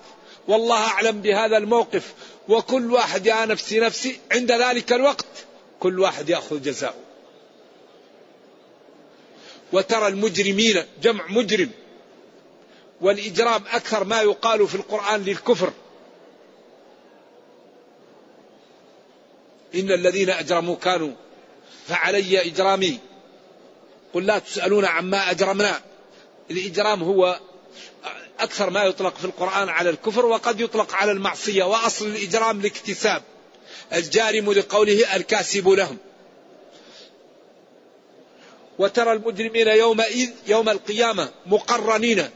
والله 0.49 0.77
أعلم 0.77 1.21
بهذا 1.21 1.57
الموقف. 1.57 2.15
وكل 2.49 2.93
واحد 2.93 3.27
يا 3.27 3.45
نفسي 3.45 3.81
نفسي 3.81 4.21
عند 4.33 4.53
ذلك 4.53 4.93
الوقت 4.93 5.27
كل 5.81 6.01
واحد 6.01 6.29
يأخذ 6.29 6.63
جزاؤه. 6.63 7.05
وترى 9.73 10.07
المجرمين 10.07 10.83
جمع 11.03 11.27
مجرم. 11.27 11.71
والإجرام 13.01 13.65
أكثر 13.73 14.05
ما 14.05 14.21
يقال 14.21 14.69
في 14.69 14.75
القرآن 14.75 15.25
للكفر. 15.25 15.73
إن 19.75 19.93
الذين 19.93 20.31
أجرموا 20.31 20.77
كانوا 20.77 21.13
فعلي 21.89 22.47
إجرامي. 22.47 22.99
قل 24.15 24.27
لا 24.27 24.39
تسألون 24.39 24.85
عما 24.85 25.31
أجرمنا. 25.31 25.88
الإجرام 26.51 27.03
هو 27.03 27.41
أكثر 28.41 28.71
ما 28.71 28.85
يطلق 28.85 29.17
في 29.17 29.25
القرآن 29.25 29.69
على 29.69 29.91
الكفر 29.91 30.27
وقد 30.27 30.61
يطلق 30.61 30.95
على 30.95 31.13
المعصية 31.13 31.65
وأصل 31.65 32.07
الإجرام 32.07 32.61
الاكتساب 32.61 33.23
الجارم 33.93 34.53
لقوله 34.53 35.17
الكاسب 35.17 35.69
لهم. 35.69 35.97
وترى 38.79 39.13
المجرمين 39.13 39.69
يومئذ 39.69 40.31
يوم 40.47 40.69
القيامة 40.69 41.31
مقرنين 41.47 42.31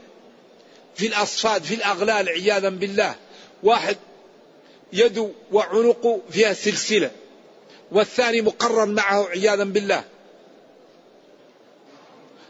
في 0.95 1.07
الأصفاد 1.07 1.63
في 1.63 1.73
الأغلال 1.73 2.29
عياذا 2.29 2.69
بالله. 2.69 3.15
واحد 3.63 3.97
يد 4.93 5.33
وعنق 5.51 6.21
فيها 6.31 6.53
سلسلة 6.53 7.11
والثاني 7.91 8.41
مقرن 8.41 8.89
معه 8.89 9.27
عياذا 9.29 9.63
بالله. 9.63 10.03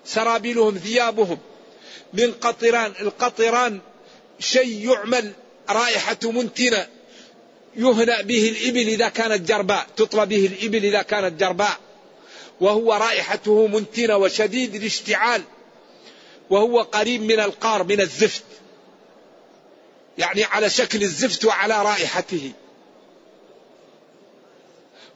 سرابيلهم 0.06 0.78
ثيابهم. 0.78 1.38
من 2.13 2.32
قطران 2.32 2.93
القطران 2.99 3.79
شيء 4.39 4.89
يعمل 4.89 5.34
رائحة 5.69 6.17
منتنة 6.23 6.88
يهنأ 7.75 8.21
به 8.21 8.49
الإبل 8.49 8.88
إذا 8.88 9.10
كانت 9.10 9.49
جرباء 9.49 9.88
تطلى 9.95 10.25
به 10.25 10.45
الإبل 10.45 10.86
إذا 10.86 11.01
كانت 11.01 11.39
جرباء. 11.39 11.79
وهو 12.62 12.93
رائحته 12.93 13.67
منتنة 13.67 14.17
وشديد 14.17 14.75
الاشتعال. 14.75 15.41
وهو 16.49 16.82
قريب 16.82 17.21
من 17.21 17.39
القار 17.39 17.84
من 17.84 18.01
الزفت. 18.01 18.43
يعني 20.17 20.43
على 20.43 20.69
شكل 20.69 21.01
الزفت 21.01 21.45
وعلى 21.45 21.84
رائحته. 21.84 22.51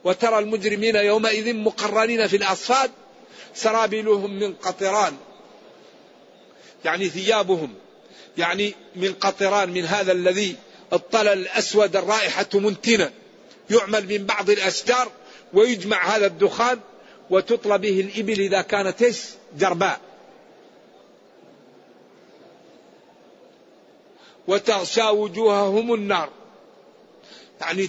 وترى 0.04 0.38
المجرمين 0.38 0.96
يومئذ 0.96 1.54
مقرنين 1.54 2.26
في 2.26 2.36
الأصفاد 2.36 2.90
سرابيلهم 3.54 4.38
من 4.38 4.54
قطران. 4.54 5.16
يعني 6.84 7.08
ثيابهم 7.08 7.74
يعني 8.38 8.74
من 8.96 9.12
قطران 9.12 9.70
من 9.70 9.84
هذا 9.84 10.12
الذي 10.12 10.56
الطلل 10.92 11.28
الأسود 11.28 11.96
الرائحة 11.96 12.46
منتنة. 12.54 13.10
يعمل 13.70 14.06
من 14.06 14.26
بعض 14.26 14.50
الأشجار 14.50 15.10
ويجمع 15.52 16.16
هذا 16.16 16.26
الدخان 16.26 16.80
وتطلى 17.30 17.78
به 17.78 18.00
الإبل 18.00 18.40
إذا 18.40 18.62
كانت 18.62 19.02
إيش؟ 19.02 19.18
جرباء. 19.58 20.00
وتغشى 24.48 25.02
وجوههم 25.02 25.94
النار. 25.94 26.30
يعني 27.60 27.88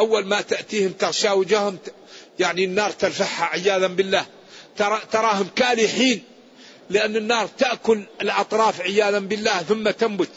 أول 0.00 0.26
ما 0.26 0.40
تأتيهم 0.40 0.92
تغشى 0.92 1.30
وجوههم 1.30 1.78
يعني 2.38 2.64
النار 2.64 2.90
تلفحها 2.90 3.46
عياذا 3.46 3.86
بالله. 3.86 4.26
تراهم 5.12 5.48
كالحين. 5.56 6.29
لأن 6.90 7.16
النار 7.16 7.46
تأكل 7.46 8.04
الأطراف 8.20 8.80
عياذا 8.80 9.18
بالله 9.18 9.62
ثم 9.62 9.90
تنبت. 9.90 10.30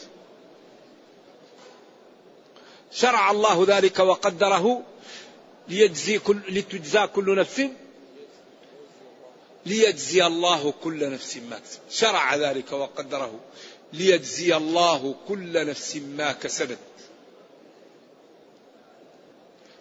شرع 2.92 3.30
الله 3.30 3.64
ذلك 3.68 3.98
وقدره 3.98 4.82
ليجزي 5.68 6.18
كل 6.18 6.40
لتجزى 6.48 7.06
كل 7.06 7.36
نفس. 7.36 7.62
ليجزي 9.66 10.26
الله 10.26 10.74
كل 10.82 11.12
نفس 11.12 11.36
ما 11.36 11.58
كسبت. 11.58 11.80
شرع 11.90 12.36
ذلك 12.36 12.72
وقدره 12.72 13.40
ليجزي 13.92 14.56
الله 14.56 15.14
كل 15.28 15.66
نفس 15.66 15.96
ما 15.96 16.32
كسبت. 16.32 16.78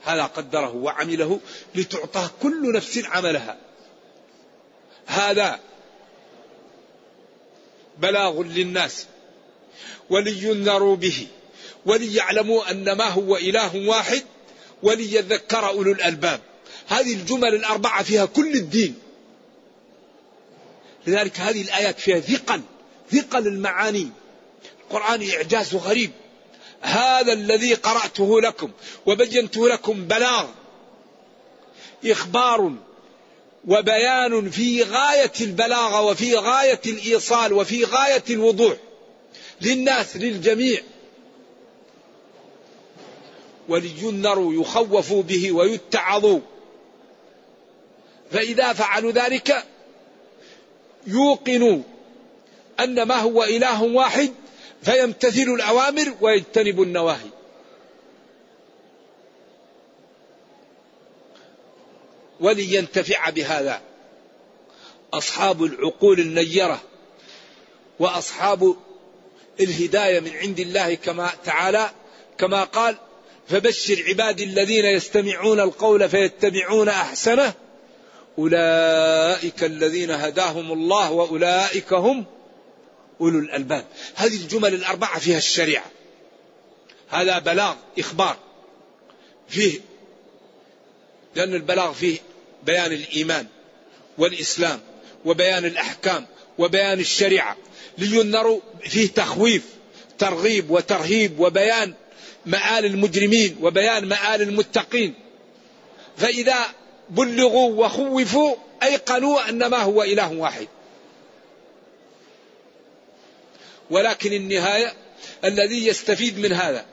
هذا 0.03 0.23
قدره 0.23 0.75
وعمله 0.75 1.39
لتعطى 1.75 2.29
كل 2.41 2.73
نفس 2.73 2.97
عملها. 3.05 3.57
هذا 5.05 5.59
بلاغ 7.97 8.41
للناس 8.41 9.05
ولينذروا 10.09 10.95
به 10.95 11.27
وليعلموا 11.85 12.71
أن 12.71 12.91
ما 12.91 13.05
هو 13.05 13.37
إله 13.37 13.87
واحد 13.87 14.23
وليذكر 14.83 15.67
أولو 15.67 15.91
الألباب. 15.91 16.39
هذه 16.87 17.13
الجمل 17.13 17.55
الأربعة 17.55 18.03
فيها 18.03 18.25
كل 18.25 18.53
الدين. 18.53 18.95
لذلك 21.07 21.39
هذه 21.39 21.61
الآيات 21.61 21.99
فيها 21.99 22.19
ثقل 22.19 22.61
ثقل 23.11 23.47
المعاني. 23.47 24.09
القرآن 24.83 25.29
إعجاز 25.29 25.75
غريب. 25.75 26.11
هذا 26.81 27.33
الذي 27.33 27.73
قرأته 27.73 28.41
لكم 28.41 28.71
وبينته 29.05 29.69
لكم 29.69 30.07
بلاغ. 30.07 30.45
إخبار 32.05 32.73
وبيان 33.67 34.49
في 34.49 34.83
غاية 34.83 35.31
البلاغة 35.41 36.01
وفي 36.01 36.35
غاية 36.35 36.81
الإيصال 36.85 37.53
وفي 37.53 37.83
غاية 37.83 38.23
الوضوح 38.29 38.77
للناس 39.61 40.17
للجميع. 40.17 40.81
ولينذروا 43.69 44.53
يخوفوا 44.53 45.23
به 45.23 45.51
ويتعظوا 45.51 46.39
فإذا 48.31 48.73
فعلوا 48.73 49.11
ذلك 49.11 49.65
يوقنوا 51.07 51.79
أن 52.79 53.03
ما 53.03 53.15
هو 53.15 53.43
إله 53.43 53.83
واحد 53.83 54.33
فيمتثلوا 54.83 55.55
الأوامر 55.55 56.13
ويجتنبوا 56.21 56.85
النواهي. 56.85 57.29
ولينتفع 62.43 63.29
بهذا. 63.29 63.81
أصحاب 65.13 65.63
العقول 65.63 66.19
النيرة 66.19 66.81
وأصحاب 67.99 68.75
الهداية 69.59 70.19
من 70.19 70.31
عند 70.35 70.59
الله 70.59 70.93
كما 70.93 71.29
تعالى 71.45 71.91
كما 72.37 72.63
قال 72.63 72.97
فبشر 73.47 74.03
عبادي 74.07 74.43
الذين 74.43 74.85
يستمعون 74.85 75.59
القول 75.59 76.09
فيتبعون 76.09 76.89
أحسنه 76.89 77.53
أولئك 78.37 79.63
الذين 79.63 80.11
هداهم 80.11 80.71
الله 80.71 81.11
وأولئك 81.11 81.93
هم 81.93 82.25
أولو 83.21 83.39
الألباب. 83.39 83.85
هذه 84.15 84.35
الجمل 84.35 84.73
الأربعة 84.73 85.19
فيها 85.19 85.37
الشريعة. 85.37 85.85
هذا 87.09 87.39
بلاغ 87.39 87.75
إخبار. 87.99 88.37
فيه 89.47 89.79
لأن 91.35 91.53
البلاغ 91.53 91.93
فيه 91.93 92.17
بيان 92.65 92.91
الإيمان 92.91 93.47
والإسلام 94.17 94.79
وبيان 95.25 95.65
الأحكام 95.65 96.25
وبيان 96.57 96.99
الشريعة 96.99 97.57
لينذروا 97.97 98.59
فيه 98.83 99.07
تخويف 99.07 99.63
ترغيب 100.19 100.71
وترهيب 100.71 101.39
وبيان 101.39 101.93
مآل 102.45 102.85
المجرمين 102.85 103.57
وبيان 103.61 104.05
مآل 104.05 104.41
المتقين. 104.41 105.13
فإذا 106.17 106.57
بلغوا 107.09 107.85
وخوفوا 107.85 108.55
أيقنوا 108.83 109.49
أن 109.49 109.65
ما 109.65 109.77
هو 109.77 110.03
إله 110.03 110.31
واحد. 110.33 110.67
ولكن 113.89 114.33
النهاية 114.33 114.93
الذي 115.45 115.87
يستفيد 115.87 116.39
من 116.39 116.53
هذا 116.53 116.85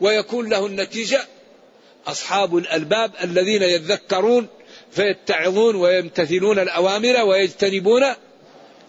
ويكون 0.00 0.48
له 0.48 0.66
النتيجة 0.66 1.24
أصحاب 2.06 2.56
الألباب 2.56 3.12
الذين 3.22 3.62
يذكرون 3.62 4.48
فيتعظون 4.92 5.76
ويمتثلون 5.76 6.58
الأوامر 6.58 7.24
ويجتنبون 7.24 8.02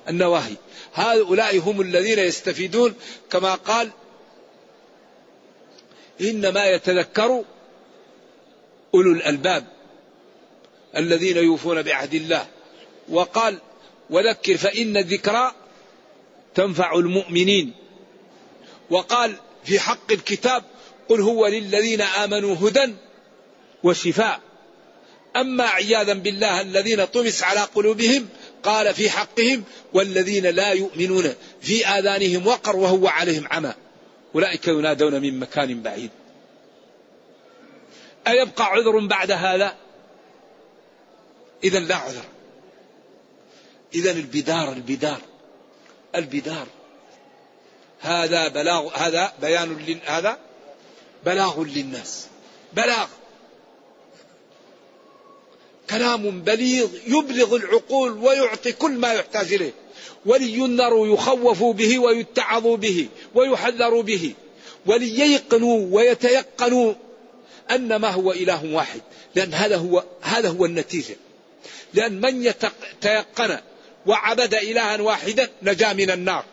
النواهي. 0.09 0.55
هؤلاء 0.93 1.57
هم 1.57 1.81
الذين 1.81 2.19
يستفيدون 2.19 2.93
كما 3.31 3.55
قال 3.55 3.89
إنما 6.21 6.65
يتذكر 6.65 7.43
أولو 8.93 9.11
الألباب 9.11 9.65
الذين 10.97 11.37
يوفون 11.37 11.81
بعهد 11.81 12.13
الله. 12.13 12.47
وقال 13.09 13.57
وذكر 14.09 14.57
فإن 14.57 14.97
الذكرى 14.97 15.51
تنفع 16.55 16.95
المؤمنين. 16.95 17.73
وقال 18.89 19.35
في 19.63 19.79
حق 19.79 20.11
الكتاب 20.11 20.63
قل 21.09 21.21
هو 21.21 21.47
للذين 21.47 22.01
آمنوا 22.01 22.55
هدى 22.55 22.93
وشفاء. 23.83 24.52
أما 25.36 25.63
عياذا 25.63 26.13
بالله 26.13 26.62
الذين 26.62 27.06
طمس 27.06 27.43
على 27.43 27.60
قلوبهم 27.60 28.28
قال 28.63 28.93
في 28.93 29.10
حقهم 29.10 29.63
والذين 29.93 30.46
لا 30.46 30.72
يؤمنون 30.72 31.34
في 31.62 31.88
آذانهم 31.88 32.48
وقر 32.48 32.76
وهو 32.76 33.08
عليهم 33.08 33.48
عمى. 33.52 33.74
أولئك 34.36 34.67
ينادون 34.67 35.22
من 35.22 35.39
مكان 35.39 35.82
بعيد. 35.82 36.10
أيبقى 38.28 38.65
عذر 38.65 39.08
بعد 39.08 39.32
هذا؟ 39.32 39.76
إذا 41.63 41.80
لا 41.80 41.96
عذر. 41.96 42.24
إذا 43.96 44.12
البدار 44.12 44.74
البدار 44.74 45.22
البدار. 46.15 46.67
هذا 48.00 48.48
بلاغ 48.48 48.89
هذا 48.96 49.34
بيان 49.41 50.00
هذا 50.06 50.38
بلاغ 51.26 51.63
للناس. 51.63 52.28
بلاغ. 52.74 53.08
كلام 55.93 56.41
بليغ 56.41 56.88
يبلغ 57.08 57.56
العقول 57.56 58.12
ويعطي 58.12 58.71
كل 58.71 58.91
ما 58.91 59.13
يحتاج 59.13 59.53
إليه. 59.53 59.73
ولينذروا 60.25 61.08
يخوفوا 61.08 61.73
به 61.73 61.99
ويتعظوا 61.99 62.77
به 62.77 63.08
ويحذروا 63.36 64.03
به. 64.03 64.34
ولييقنوا 64.86 65.88
ويتيقنوا 65.91 66.93
أن 67.71 67.95
ما 67.95 68.10
هو 68.10 68.32
إله 68.32 68.73
واحد. 68.73 69.01
لأن 69.36 69.53
هذا 69.53 69.77
هو 69.77 70.03
هذا 70.21 70.49
هو 70.49 70.65
النتيجة. 70.65 71.15
لأن 71.93 72.21
من 72.21 72.45
يتيقن 72.45 73.60
وعبد 74.06 74.53
إلها 74.53 75.01
واحدا 75.01 75.49
نجا 75.62 75.93
من 75.93 76.12
النار. 76.12 76.45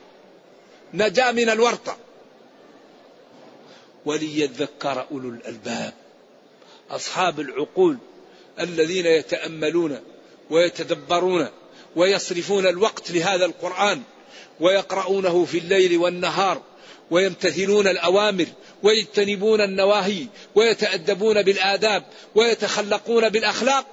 نجا 0.95 1.33
من 1.33 1.51
الورطة. 1.51 1.97
وليذكر 4.07 5.07
أولو 5.11 5.29
الألباب. 5.29 5.93
أصحاب 6.91 7.41
العقول 7.41 7.99
الذين 8.61 9.07
يتأملون 9.07 10.01
ويتدبرون 10.51 11.49
ويصرفون 11.97 12.67
الوقت 12.67 13.11
لهذا 13.11 13.45
القرآن 13.45 14.03
ويقرؤونه 14.61 15.45
في 15.45 15.59
الليل 15.59 15.99
والنهار 15.99 16.63
ويمتثلون 17.11 17.89
الأوامر 17.89 18.47
ويجتنبون 18.83 19.61
النواهي 19.61 20.27
ويتأدبون 20.55 21.43
بالآداب 21.43 22.05
ويتخلقون 22.35 23.29
بالأخلاق 23.29 23.87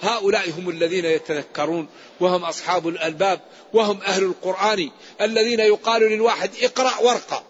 هؤلاء 0.00 0.50
هم 0.50 0.70
الذين 0.70 1.04
يتذكرون 1.04 1.88
وهم 2.20 2.44
أصحاب 2.44 2.88
الألباب 2.88 3.40
وهم 3.72 4.02
أهل 4.02 4.22
القرآن 4.22 4.90
الذين 5.20 5.60
يقال 5.60 6.02
للواحد 6.02 6.50
اقرأ 6.62 6.98
وارقى 7.00 7.42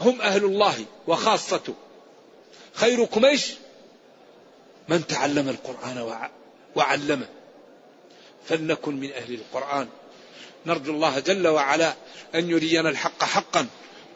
هم 0.00 0.20
أهل 0.20 0.44
الله 0.44 0.84
وخاصته 1.06 1.74
خيركم 2.74 3.24
إيش 3.24 3.54
من 4.88 5.06
تعلم 5.06 5.48
القرآن 5.48 6.28
وعلمه. 6.76 7.26
فلنكن 8.48 8.96
من 8.96 9.12
أهل 9.12 9.34
القرآن. 9.34 9.88
نرجو 10.66 10.92
الله 10.92 11.18
جل 11.18 11.48
وعلا 11.48 11.94
أن 12.34 12.50
يرينا 12.50 12.88
الحق 12.88 13.24
حقا 13.24 13.66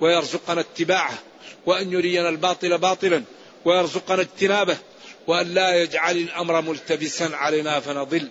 ويرزقنا 0.01 0.61
اتباعه 0.61 1.19
وأن 1.67 1.93
يرينا 1.93 2.29
الباطل 2.29 2.79
باطلا 2.79 3.23
ويرزقنا 3.65 4.21
اجتنابه 4.21 4.77
وأن 5.27 5.55
لا 5.55 5.83
يجعل 5.83 6.17
الأمر 6.17 6.61
ملتبسا 6.61 7.31
علينا 7.33 7.81
فنضل. 7.81 8.29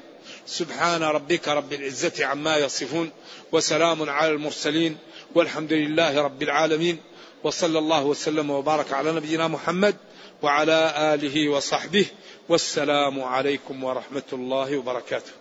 سبحان 0.48 1.04
ربك 1.04 1.48
رب 1.48 1.74
العزة 1.74 2.26
عما 2.26 2.58
يصفون 2.58 3.12
وسلام 3.52 4.10
على 4.10 4.32
المرسلين 4.32 4.98
والحمد 5.36 5.74
لله 5.74 6.22
رب 6.22 6.44
العالمين 6.44 6.98
وصلى 7.44 7.80
الله 7.80 8.04
وسلم 8.04 8.50
وبارك 8.50 8.94
على 8.94 9.12
نبينا 9.12 9.48
محمد 9.48 9.96
وعلى 10.42 10.94
آله 11.14 11.50
وصحبه 11.50 12.06
والسلام 12.50 13.24
عليكم 13.24 13.84
ورحمة 13.84 14.24
الله 14.34 14.78
وبركاته. 14.78 15.32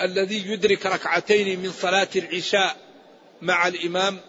الذي 0.00 0.50
يدرك 0.52 0.86
ركعتين 0.86 1.60
من 1.60 1.72
صلاة 1.72 2.08
العشاء 2.16 2.76
مع 3.42 3.68
الإمام 3.68 4.20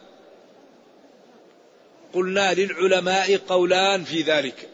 قلنا 2.13 2.53
للعلماء 2.53 3.37
قولان 3.37 4.03
في 4.03 4.21
ذلك. 4.21 4.69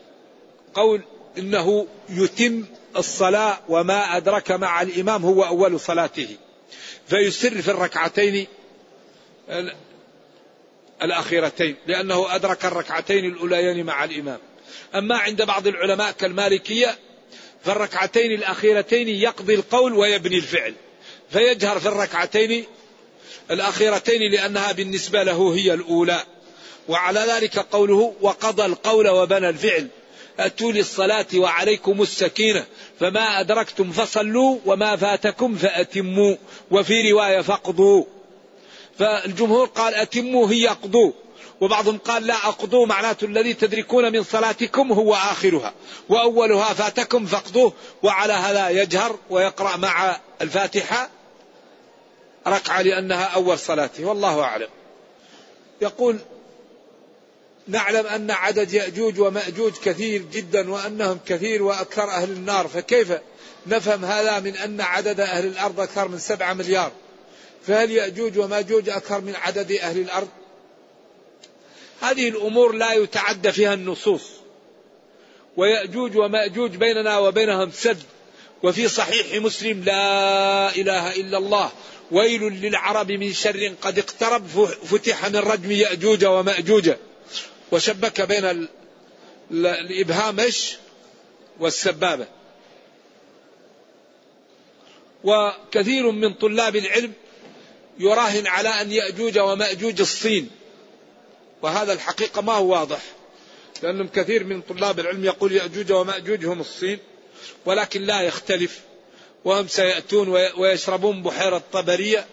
قول 0.74 1.02
إنه 1.38 1.88
يتم 2.10 2.66
الصلاة 2.98 3.60
وما 3.70 4.18
أدرك 4.18 4.52
مع 4.52 4.82
الإمام 4.82 5.26
هو 5.26 5.44
أول 5.44 5.80
صلاته 5.80 6.38
فيسر 7.08 7.62
في 7.62 7.72
الركعتين 7.72 8.48
الأخيرتين 11.02 11.76
لأنه 11.88 12.36
أدرك 12.36 12.66
الركعتين 12.66 13.26
الأوليين 13.26 13.86
مع 13.86 14.04
الإمام 14.04 14.40
أما 14.96 15.18
عند 15.18 15.42
بعض 15.42 15.68
العلماء 15.68 16.12
كالمالكية 16.12 16.98
فالركعتين 17.66 18.32
الأخيرتين 18.32 19.10
يقضي 19.10 19.56
القول 19.56 19.94
ويبني 19.94 20.36
الفعل. 20.38 20.74
فيجهر 21.30 21.80
في 21.80 21.88
الركعتين 21.88 22.66
الأخيرتين 23.52 24.32
لأنها 24.32 24.72
بالنسبة 24.72 25.24
له 25.24 25.56
هي 25.56 25.74
الأولى. 25.74 26.24
وعلى 26.88 27.20
ذلك 27.20 27.60
قوله 27.60 28.14
وقضى 28.22 28.66
القول 28.66 29.10
وبنى 29.10 29.50
الفعل. 29.50 29.88
أتوا 30.40 30.72
للصلاة 30.72 31.28
وعليكم 31.36 32.02
السكينة. 32.02 32.66
فما 33.00 33.40
أدركتم 33.40 33.92
فصلوا 33.92 34.58
وما 34.66 34.96
فاتكم 34.96 35.56
فأتموا. 35.56 36.36
وفي 36.72 37.12
رواية 37.12 37.42
فاقضوا 37.42 38.06
فالجمهور 39.00 39.68
قال 39.68 39.96
أتموا 39.96 40.48
هي 40.50 40.70
اقضوا 40.70 41.12
وبعضهم 41.62 41.98
قال 41.98 42.28
لا 42.28 42.34
أقضوا 42.34 42.86
معناته 42.86 43.26
الذي 43.26 43.54
تدركون 43.54 44.12
من 44.12 44.24
صلاتكم 44.24 44.92
هو 44.92 45.14
آخرها. 45.14 45.74
وأولها 46.10 46.74
فاتكم 46.74 47.26
فاقضوه 47.26 47.74
وعلى 48.04 48.34
هذا 48.34 48.70
يجهر 48.70 49.18
ويقرأ 49.30 49.78
مع 49.78 50.20
الفاتحة 50.42 51.10
ركعة 52.48 52.82
لأنها 52.82 53.24
أول 53.24 53.60
صلاته. 53.60 54.06
والله 54.06 54.42
أعلم. 54.42 54.70
يقول 55.82 56.18
نعلم 57.68 58.08
أن 58.08 58.32
عدد 58.32 58.74
يأجوج 58.74 59.20
ومأجوج 59.20 59.74
كثير 59.84 60.22
جدا 60.22 60.72
وأنهم 60.72 61.20
كثير 61.26 61.64
وأكثر 61.64 62.04
أهل 62.04 62.30
النار. 62.30 62.68
فكيف 62.68 63.14
نفهم 63.68 64.06
هذا 64.06 64.40
من 64.40 64.56
أن 64.56 64.82
عدد 64.82 65.20
أهل 65.20 65.46
الأرض 65.46 65.80
أكثر 65.80 66.08
من 66.08 66.20
سبعة 66.20 66.54
مليار؟ 66.54 66.92
فهل 67.68 67.92
يأجوج 67.92 68.38
ومأجوج 68.38 68.90
أكثر 68.90 69.22
من 69.22 69.36
عدد 69.36 69.72
أهل 69.72 70.00
الأرض؟ 70.00 70.28
هذه 72.04 72.30
الأمور 72.30 72.72
لا 72.72 72.94
يتعدى 72.94 73.52
فيها 73.52 73.74
النصوص. 73.74 74.24
ويأجوج 75.58 76.18
ومأجوج 76.18 76.76
بيننا 76.76 77.18
وبينهم 77.18 77.72
سد. 77.72 78.04
وفي 78.64 78.88
صحيح 78.88 79.42
مسلم 79.42 79.84
لا 79.84 80.76
إله 80.76 81.16
إلا 81.16 81.38
الله. 81.38 81.72
ويل 82.12 82.42
للعرب 82.42 83.12
من 83.12 83.34
شر 83.34 83.74
قد 83.82 84.00
اقترب 84.00 84.66
فتح 84.66 85.26
من 85.30 85.36
رجم 85.36 85.72
يأجوج 85.72 86.26
ومأجوج. 86.26 86.92
وشبك 87.72 88.22
بين 88.22 88.68
الإبهام 89.52 90.38
والسبابة 91.60 92.28
وكثير 95.24 96.12
من 96.12 96.34
طلاب 96.34 96.76
العلم 96.76 97.14
يراهن 98.00 98.48
على 98.48 98.70
أن 98.70 98.92
يأجوج 98.92 99.40
ومأجوج 99.40 100.02
الصين. 100.02 100.50
وهذا 101.64 101.94
الحقيقة 101.94 102.42
ما 102.42 102.54
هو 102.54 102.72
واضح. 102.72 103.02
لأنهم 103.84 104.08
كثير 104.08 104.44
من 104.44 104.62
طلاب 104.62 105.00
العلم 105.00 105.26
يقول 105.26 105.52
يأجوج 105.52 105.92
ومأجوج 105.92 106.46
هم 106.46 106.62
الصين 106.62 107.00
ولكن 107.66 108.02
لا 108.02 108.22
يختلف. 108.22 108.80
وهم 109.46 109.68
سيأتون 109.68 110.30
ويشربون 110.58 111.24
بحيرة 111.24 111.64
طبرية 111.74 112.26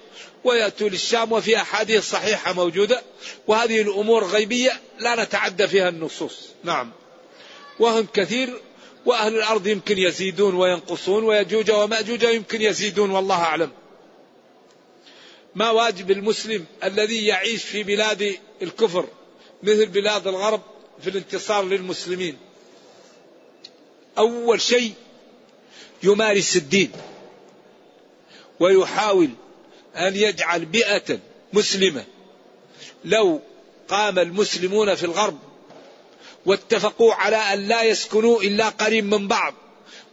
ويأتوا 0.44 0.88
للشام 0.88 1.32
وفي 1.32 1.56
أحاديث 1.56 2.10
صحيحة 2.10 2.52
موجودة. 2.52 3.02
وهذه 3.46 3.80
الأمور 3.80 4.24
غيبية 4.24 4.80
لا 4.98 5.24
نتعدى 5.24 5.68
فيها 5.68 5.88
النصوص. 5.88 6.48
نعم. 6.64 6.92
وهم 7.78 8.06
كثير 8.14 8.60
وأهل 9.06 9.36
الأرض 9.36 9.66
يمكن 9.66 9.98
يزيدون 9.98 10.54
وينقصون 10.54 11.24
ويجوج 11.24 11.70
ومأجوج 11.70 12.22
يمكن 12.22 12.62
يزيدون 12.62 13.10
والله 13.10 13.42
أعلم. 13.42 13.70
ما 15.54 15.70
واجب 15.70 16.10
المسلم 16.10 16.66
الذي 16.84 17.26
يعيش 17.26 17.64
في 17.64 17.82
بلاد 17.82 18.36
الكفر 18.62 19.06
مثل 19.62 19.86
بلاد 19.86 20.26
الغرب 20.26 20.60
في 21.02 21.10
الانتصار 21.10 21.64
للمسلمين. 21.64 22.36
أول 24.18 24.60
شيء 24.60 24.94
يمارس 26.02 26.56
الدين 26.56 26.92
ويحاول 28.60 29.30
أن 29.96 30.16
يجعل 30.16 30.64
بيئة 30.64 31.18
مسلمة. 31.52 32.04
لو 33.04 33.40
قام 33.88 34.18
المسلمون 34.18 34.94
في 34.94 35.04
الغرب 35.04 35.38
واتفقوا 36.46 37.14
على 37.14 37.36
أن 37.36 37.68
لا 37.68 37.82
يسكنوا 37.82 38.42
إلا 38.42 38.68
قريب 38.68 39.04
من 39.14 39.28
بعض 39.28 39.54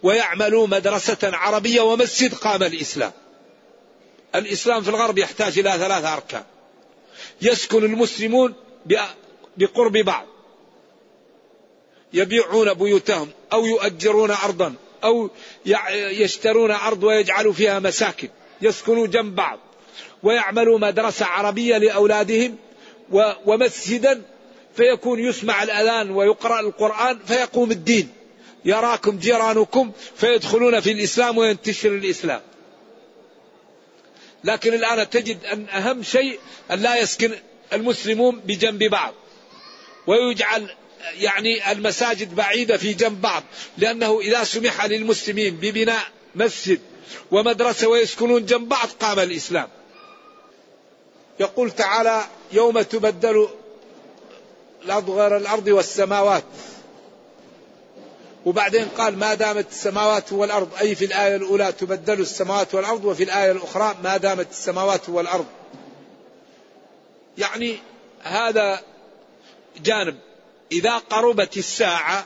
ويعملوا 0.04 0.68
مدرسة 0.68 1.18
عربية 1.24 1.82
ومسجد 1.82 2.34
قام 2.34 2.64
الإسلام. 2.64 3.12
الإسلام 4.36 4.84
في 4.84 4.90
الغرب 4.90 5.18
يحتاج 5.18 5.60
إلى 5.60 5.72
ثلاثة 5.72 6.14
أركان. 6.14 6.44
يسكن 7.42 7.84
المسلمون 7.84 8.54
بقرب 9.58 9.98
بعض. 9.98 10.26
يبيعون 12.14 12.74
بيوتهم 12.74 13.30
أو 13.54 13.66
يؤجرون 13.66 14.32
أرضا 14.32 14.76
أو 15.04 15.30
يشترون 15.94 16.72
أرض 16.72 17.04
ويجعلوا 17.04 17.54
فيها 17.54 17.80
مساكن 17.80 18.30
يسكنوا 18.62 19.08
جنب 19.08 19.36
بعض 19.36 19.60
ويعملوا 20.24 20.80
مدرسة 20.80 21.26
عربية 21.26 21.78
لأولادهم 21.78 22.58
ومسجدا 23.46 24.22
فيكون 24.76 25.20
يسمع 25.20 25.64
الأذان 25.64 26.12
ويقرأ 26.12 26.60
القرآن 26.60 27.20
فيقوم 27.28 27.72
الدين. 27.72 28.10
يراكم 28.66 29.18
جيرانكم 29.18 29.92
فيدخلون 30.16 30.80
في 30.80 30.92
الإسلام 30.92 31.38
وينتشر 31.38 31.90
الإسلام. 31.90 32.42
لكن 34.44 34.74
الآن 34.74 35.10
تجد 35.10 35.46
أن 35.46 35.70
أهم 35.70 36.04
شيء 36.04 36.40
أن 36.72 36.80
لا 36.80 36.98
يسكن 37.02 37.32
المسلمون 37.74 38.40
بجنب 38.40 38.84
بعض. 38.84 39.14
ويجعل 40.08 40.70
يعني 41.16 41.72
المساجد 41.72 42.36
بعيدة 42.36 42.78
في 42.78 42.94
جنب 42.94 43.22
بعض 43.22 43.44
لأنه 43.78 44.20
إذا 44.20 44.44
سمح 44.44 44.86
للمسلمين 44.86 45.56
ببناء 45.56 46.04
مسجد 46.36 46.80
ومدرسة 47.32 47.88
ويسكنون 47.88 48.46
جنب 48.46 48.70
بعض 48.70 48.88
قام 49.00 49.20
الإسلام. 49.20 49.68
يقول 51.40 51.72
تعالى 51.72 52.24
يوم 52.52 52.82
تبدل 52.82 53.48
الأرض 54.86 55.10
غير 55.10 55.38
الأرض 55.38 55.68
والسماوات. 55.68 56.44
وبعدين 58.46 58.88
قال 58.98 59.18
ما 59.18 59.34
دامت 59.34 59.72
السماوات 59.72 60.34
والأرض 60.34 60.70
أي 60.82 60.96
في 60.96 61.06
الآية 61.06 61.36
الأولى 61.36 61.72
تبدل 61.72 62.22
السماوات 62.22 62.76
والأرض 62.76 63.06
وفي 63.06 63.24
الآية 63.24 63.52
الأخرى 63.52 63.96
ما 64.04 64.18
دامت 64.18 64.48
السماوات 64.52 65.10
والأرض. 65.10 65.46
يعني 67.38 67.78
هذا 68.24 68.82
جانب 69.84 70.18
إذا 70.72 70.98
قربت 70.98 71.58
الساعة 71.58 72.26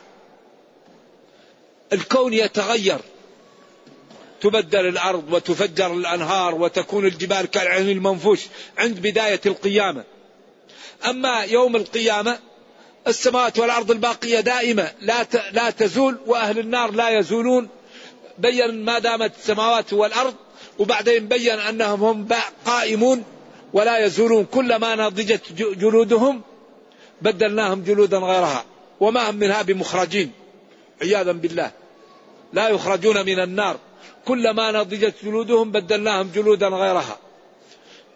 الكون 1.93 2.33
يتغير. 2.33 2.99
تبدل 4.41 4.87
الأرض 4.87 5.33
وتفجر 5.33 5.93
الأنهار 5.93 6.55
وتكون 6.55 7.05
الجبال 7.05 7.45
كالعين 7.45 7.89
المنفوش 7.89 8.39
عند 8.77 8.99
بداية 8.99 9.41
القيامة. 9.45 10.03
أما 11.05 11.43
يوم 11.43 11.75
القيامة 11.75 12.39
السماوات 13.07 13.59
والأرض 13.59 13.91
الباقية 13.91 14.39
دائمة 14.39 14.91
لا 15.01 15.27
لا 15.51 15.69
تزول 15.69 16.17
وأهل 16.25 16.59
النار 16.59 16.91
لا 16.91 17.09
يزولون. 17.09 17.69
بين 18.37 18.85
ما 18.85 18.99
دامت 18.99 19.31
السماوات 19.39 19.93
والأرض 19.93 20.35
وبعدين 20.79 21.27
بين 21.27 21.59
أنهم 21.59 22.03
هم 22.03 22.27
قائمون 22.65 23.23
ولا 23.73 24.05
يزولون. 24.05 24.45
كلما 24.45 24.95
نضجت 24.95 25.53
جلودهم 25.53 26.41
بدلناهم 27.21 27.83
جلودا 27.83 28.17
غيرها 28.17 28.65
وما 28.99 29.29
هم 29.29 29.35
منها 29.35 29.61
بمخرجين. 29.61 30.31
عياذا 31.01 31.31
بالله. 31.31 31.71
لا 32.53 32.69
يخرجون 32.69 33.25
من 33.25 33.39
النار. 33.39 33.77
كلما 34.25 34.71
نضجت 34.71 35.15
جلودهم 35.23 35.71
بدلناهم 35.71 36.31
جلودا 36.35 36.67
غيرها. 36.67 37.17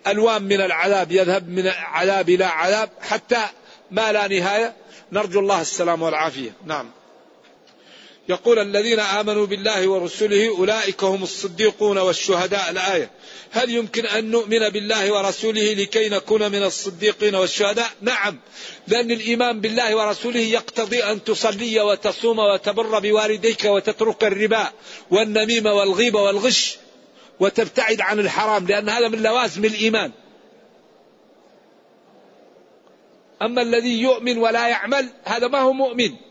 ألوان 0.08 0.44
من 0.44 0.62
العذاب 0.62 1.12
يذهب 1.12 1.50
من 1.50 1.68
عذاب 1.68 2.30
إلى 2.30 2.46
عذاب 2.46 2.90
حتى 3.02 3.42
ما 3.92 4.12
لا 4.12 4.28
نهاية. 4.28 4.74
نرجو 5.12 5.40
الله 5.40 5.62
السلام 5.62 6.02
والعافية. 6.02 6.52
نعم. 6.66 6.90
يقول 8.30 8.60
الذين 8.60 9.00
آمنوا 9.00 9.46
بالله 9.46 9.88
ورسله 9.88 10.58
أولئك 10.58 11.04
هم 11.04 11.24
الصديقون 11.24 11.98
والشهداء 11.98 12.70
الآية. 12.70 13.12
هل 13.52 13.70
يمكن 13.70 14.06
أن 14.06 14.32
نؤمن 14.32 14.70
بالله 14.70 15.14
ورسوله 15.14 15.74
لكي 15.74 16.10
نكون 16.10 16.52
من 16.52 16.64
الصديقين 16.64 17.36
والشهداء؟ 17.36 17.90
نعم. 18.02 18.40
لأن 18.88 19.12
الإيمان 19.12 19.62
بالله 19.62 19.96
ورسوله 19.96 20.40
يقتضي 20.40 21.04
أن 21.04 21.24
تصلي 21.24 21.82
وتصوم 21.82 22.40
وتبر 22.40 23.00
بوالديك 23.00 23.66
وتترك 23.66 24.24
الربا 24.24 24.72
والنميمة 25.12 25.74
والغيبة 25.74 26.22
والغش 26.22 26.78
وتبتعد 27.40 28.02
عن 28.02 28.20
الحرام 28.20 28.68
لأن 28.68 28.90
هذا 28.90 29.08
من 29.08 29.24
لوازم 29.24 29.66
الإيمان. 29.66 30.12
أما 33.42 33.62
الذي 33.62 34.02
يؤمن 34.02 34.38
ولا 34.38 34.68
يعمل 34.68 35.10
هذا 35.24 35.48
ما 35.48 35.60
هو 35.60 35.74
مؤمن. 35.74 36.25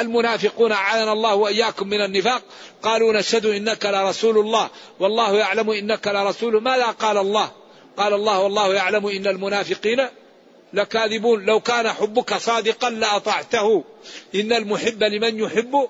المنافقون 0.00 0.72
أعاذنا 0.72 1.12
الله 1.12 1.34
وإياكم 1.34 1.88
من 1.88 2.00
النفاق. 2.00 2.42
قالوا 2.82 3.12
نشهد 3.12 3.46
إنك 3.46 3.86
لرسول 3.86 4.38
الله. 4.38 4.70
والله 5.00 5.36
يعلم 5.36 5.70
إنك 5.70 6.08
لرسول. 6.08 6.62
ماذا 6.62 6.86
قال 6.86 7.18
الله؟ 7.18 7.50
قال 7.96 8.14
الله 8.14 8.40
والله 8.40 8.74
يعلم 8.74 9.06
إن 9.06 9.26
المنافقين 9.26 10.06
لكاذبون. 10.72 11.44
لو 11.44 11.60
كان 11.60 11.88
حبك 11.88 12.34
صادقا 12.34 12.90
لأطعته. 12.90 13.84
إن 14.34 14.52
المحب 14.52 15.04
لمن 15.04 15.38
يحب 15.38 15.88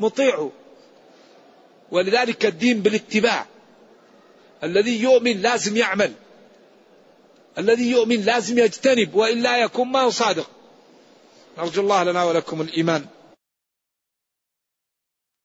مطيع. 0.00 0.48
ولذلك 1.90 2.46
الدين 2.46 2.80
بالاتباع. 2.80 3.46
الذي 4.64 5.02
يؤمن 5.02 5.42
لازم 5.42 5.76
يعمل. 5.76 6.12
الذي 7.58 7.90
يؤمن 7.90 8.24
لازم 8.24 8.58
يجتنب. 8.58 9.14
وإلا 9.14 9.58
يكون 9.58 9.88
ما 9.88 10.00
هو 10.00 10.10
صادق. 10.10 10.50
نرجو 11.58 11.82
الله 11.82 12.02
لنا 12.04 12.24
ولكم 12.24 12.60
الإيمان. 12.60 13.06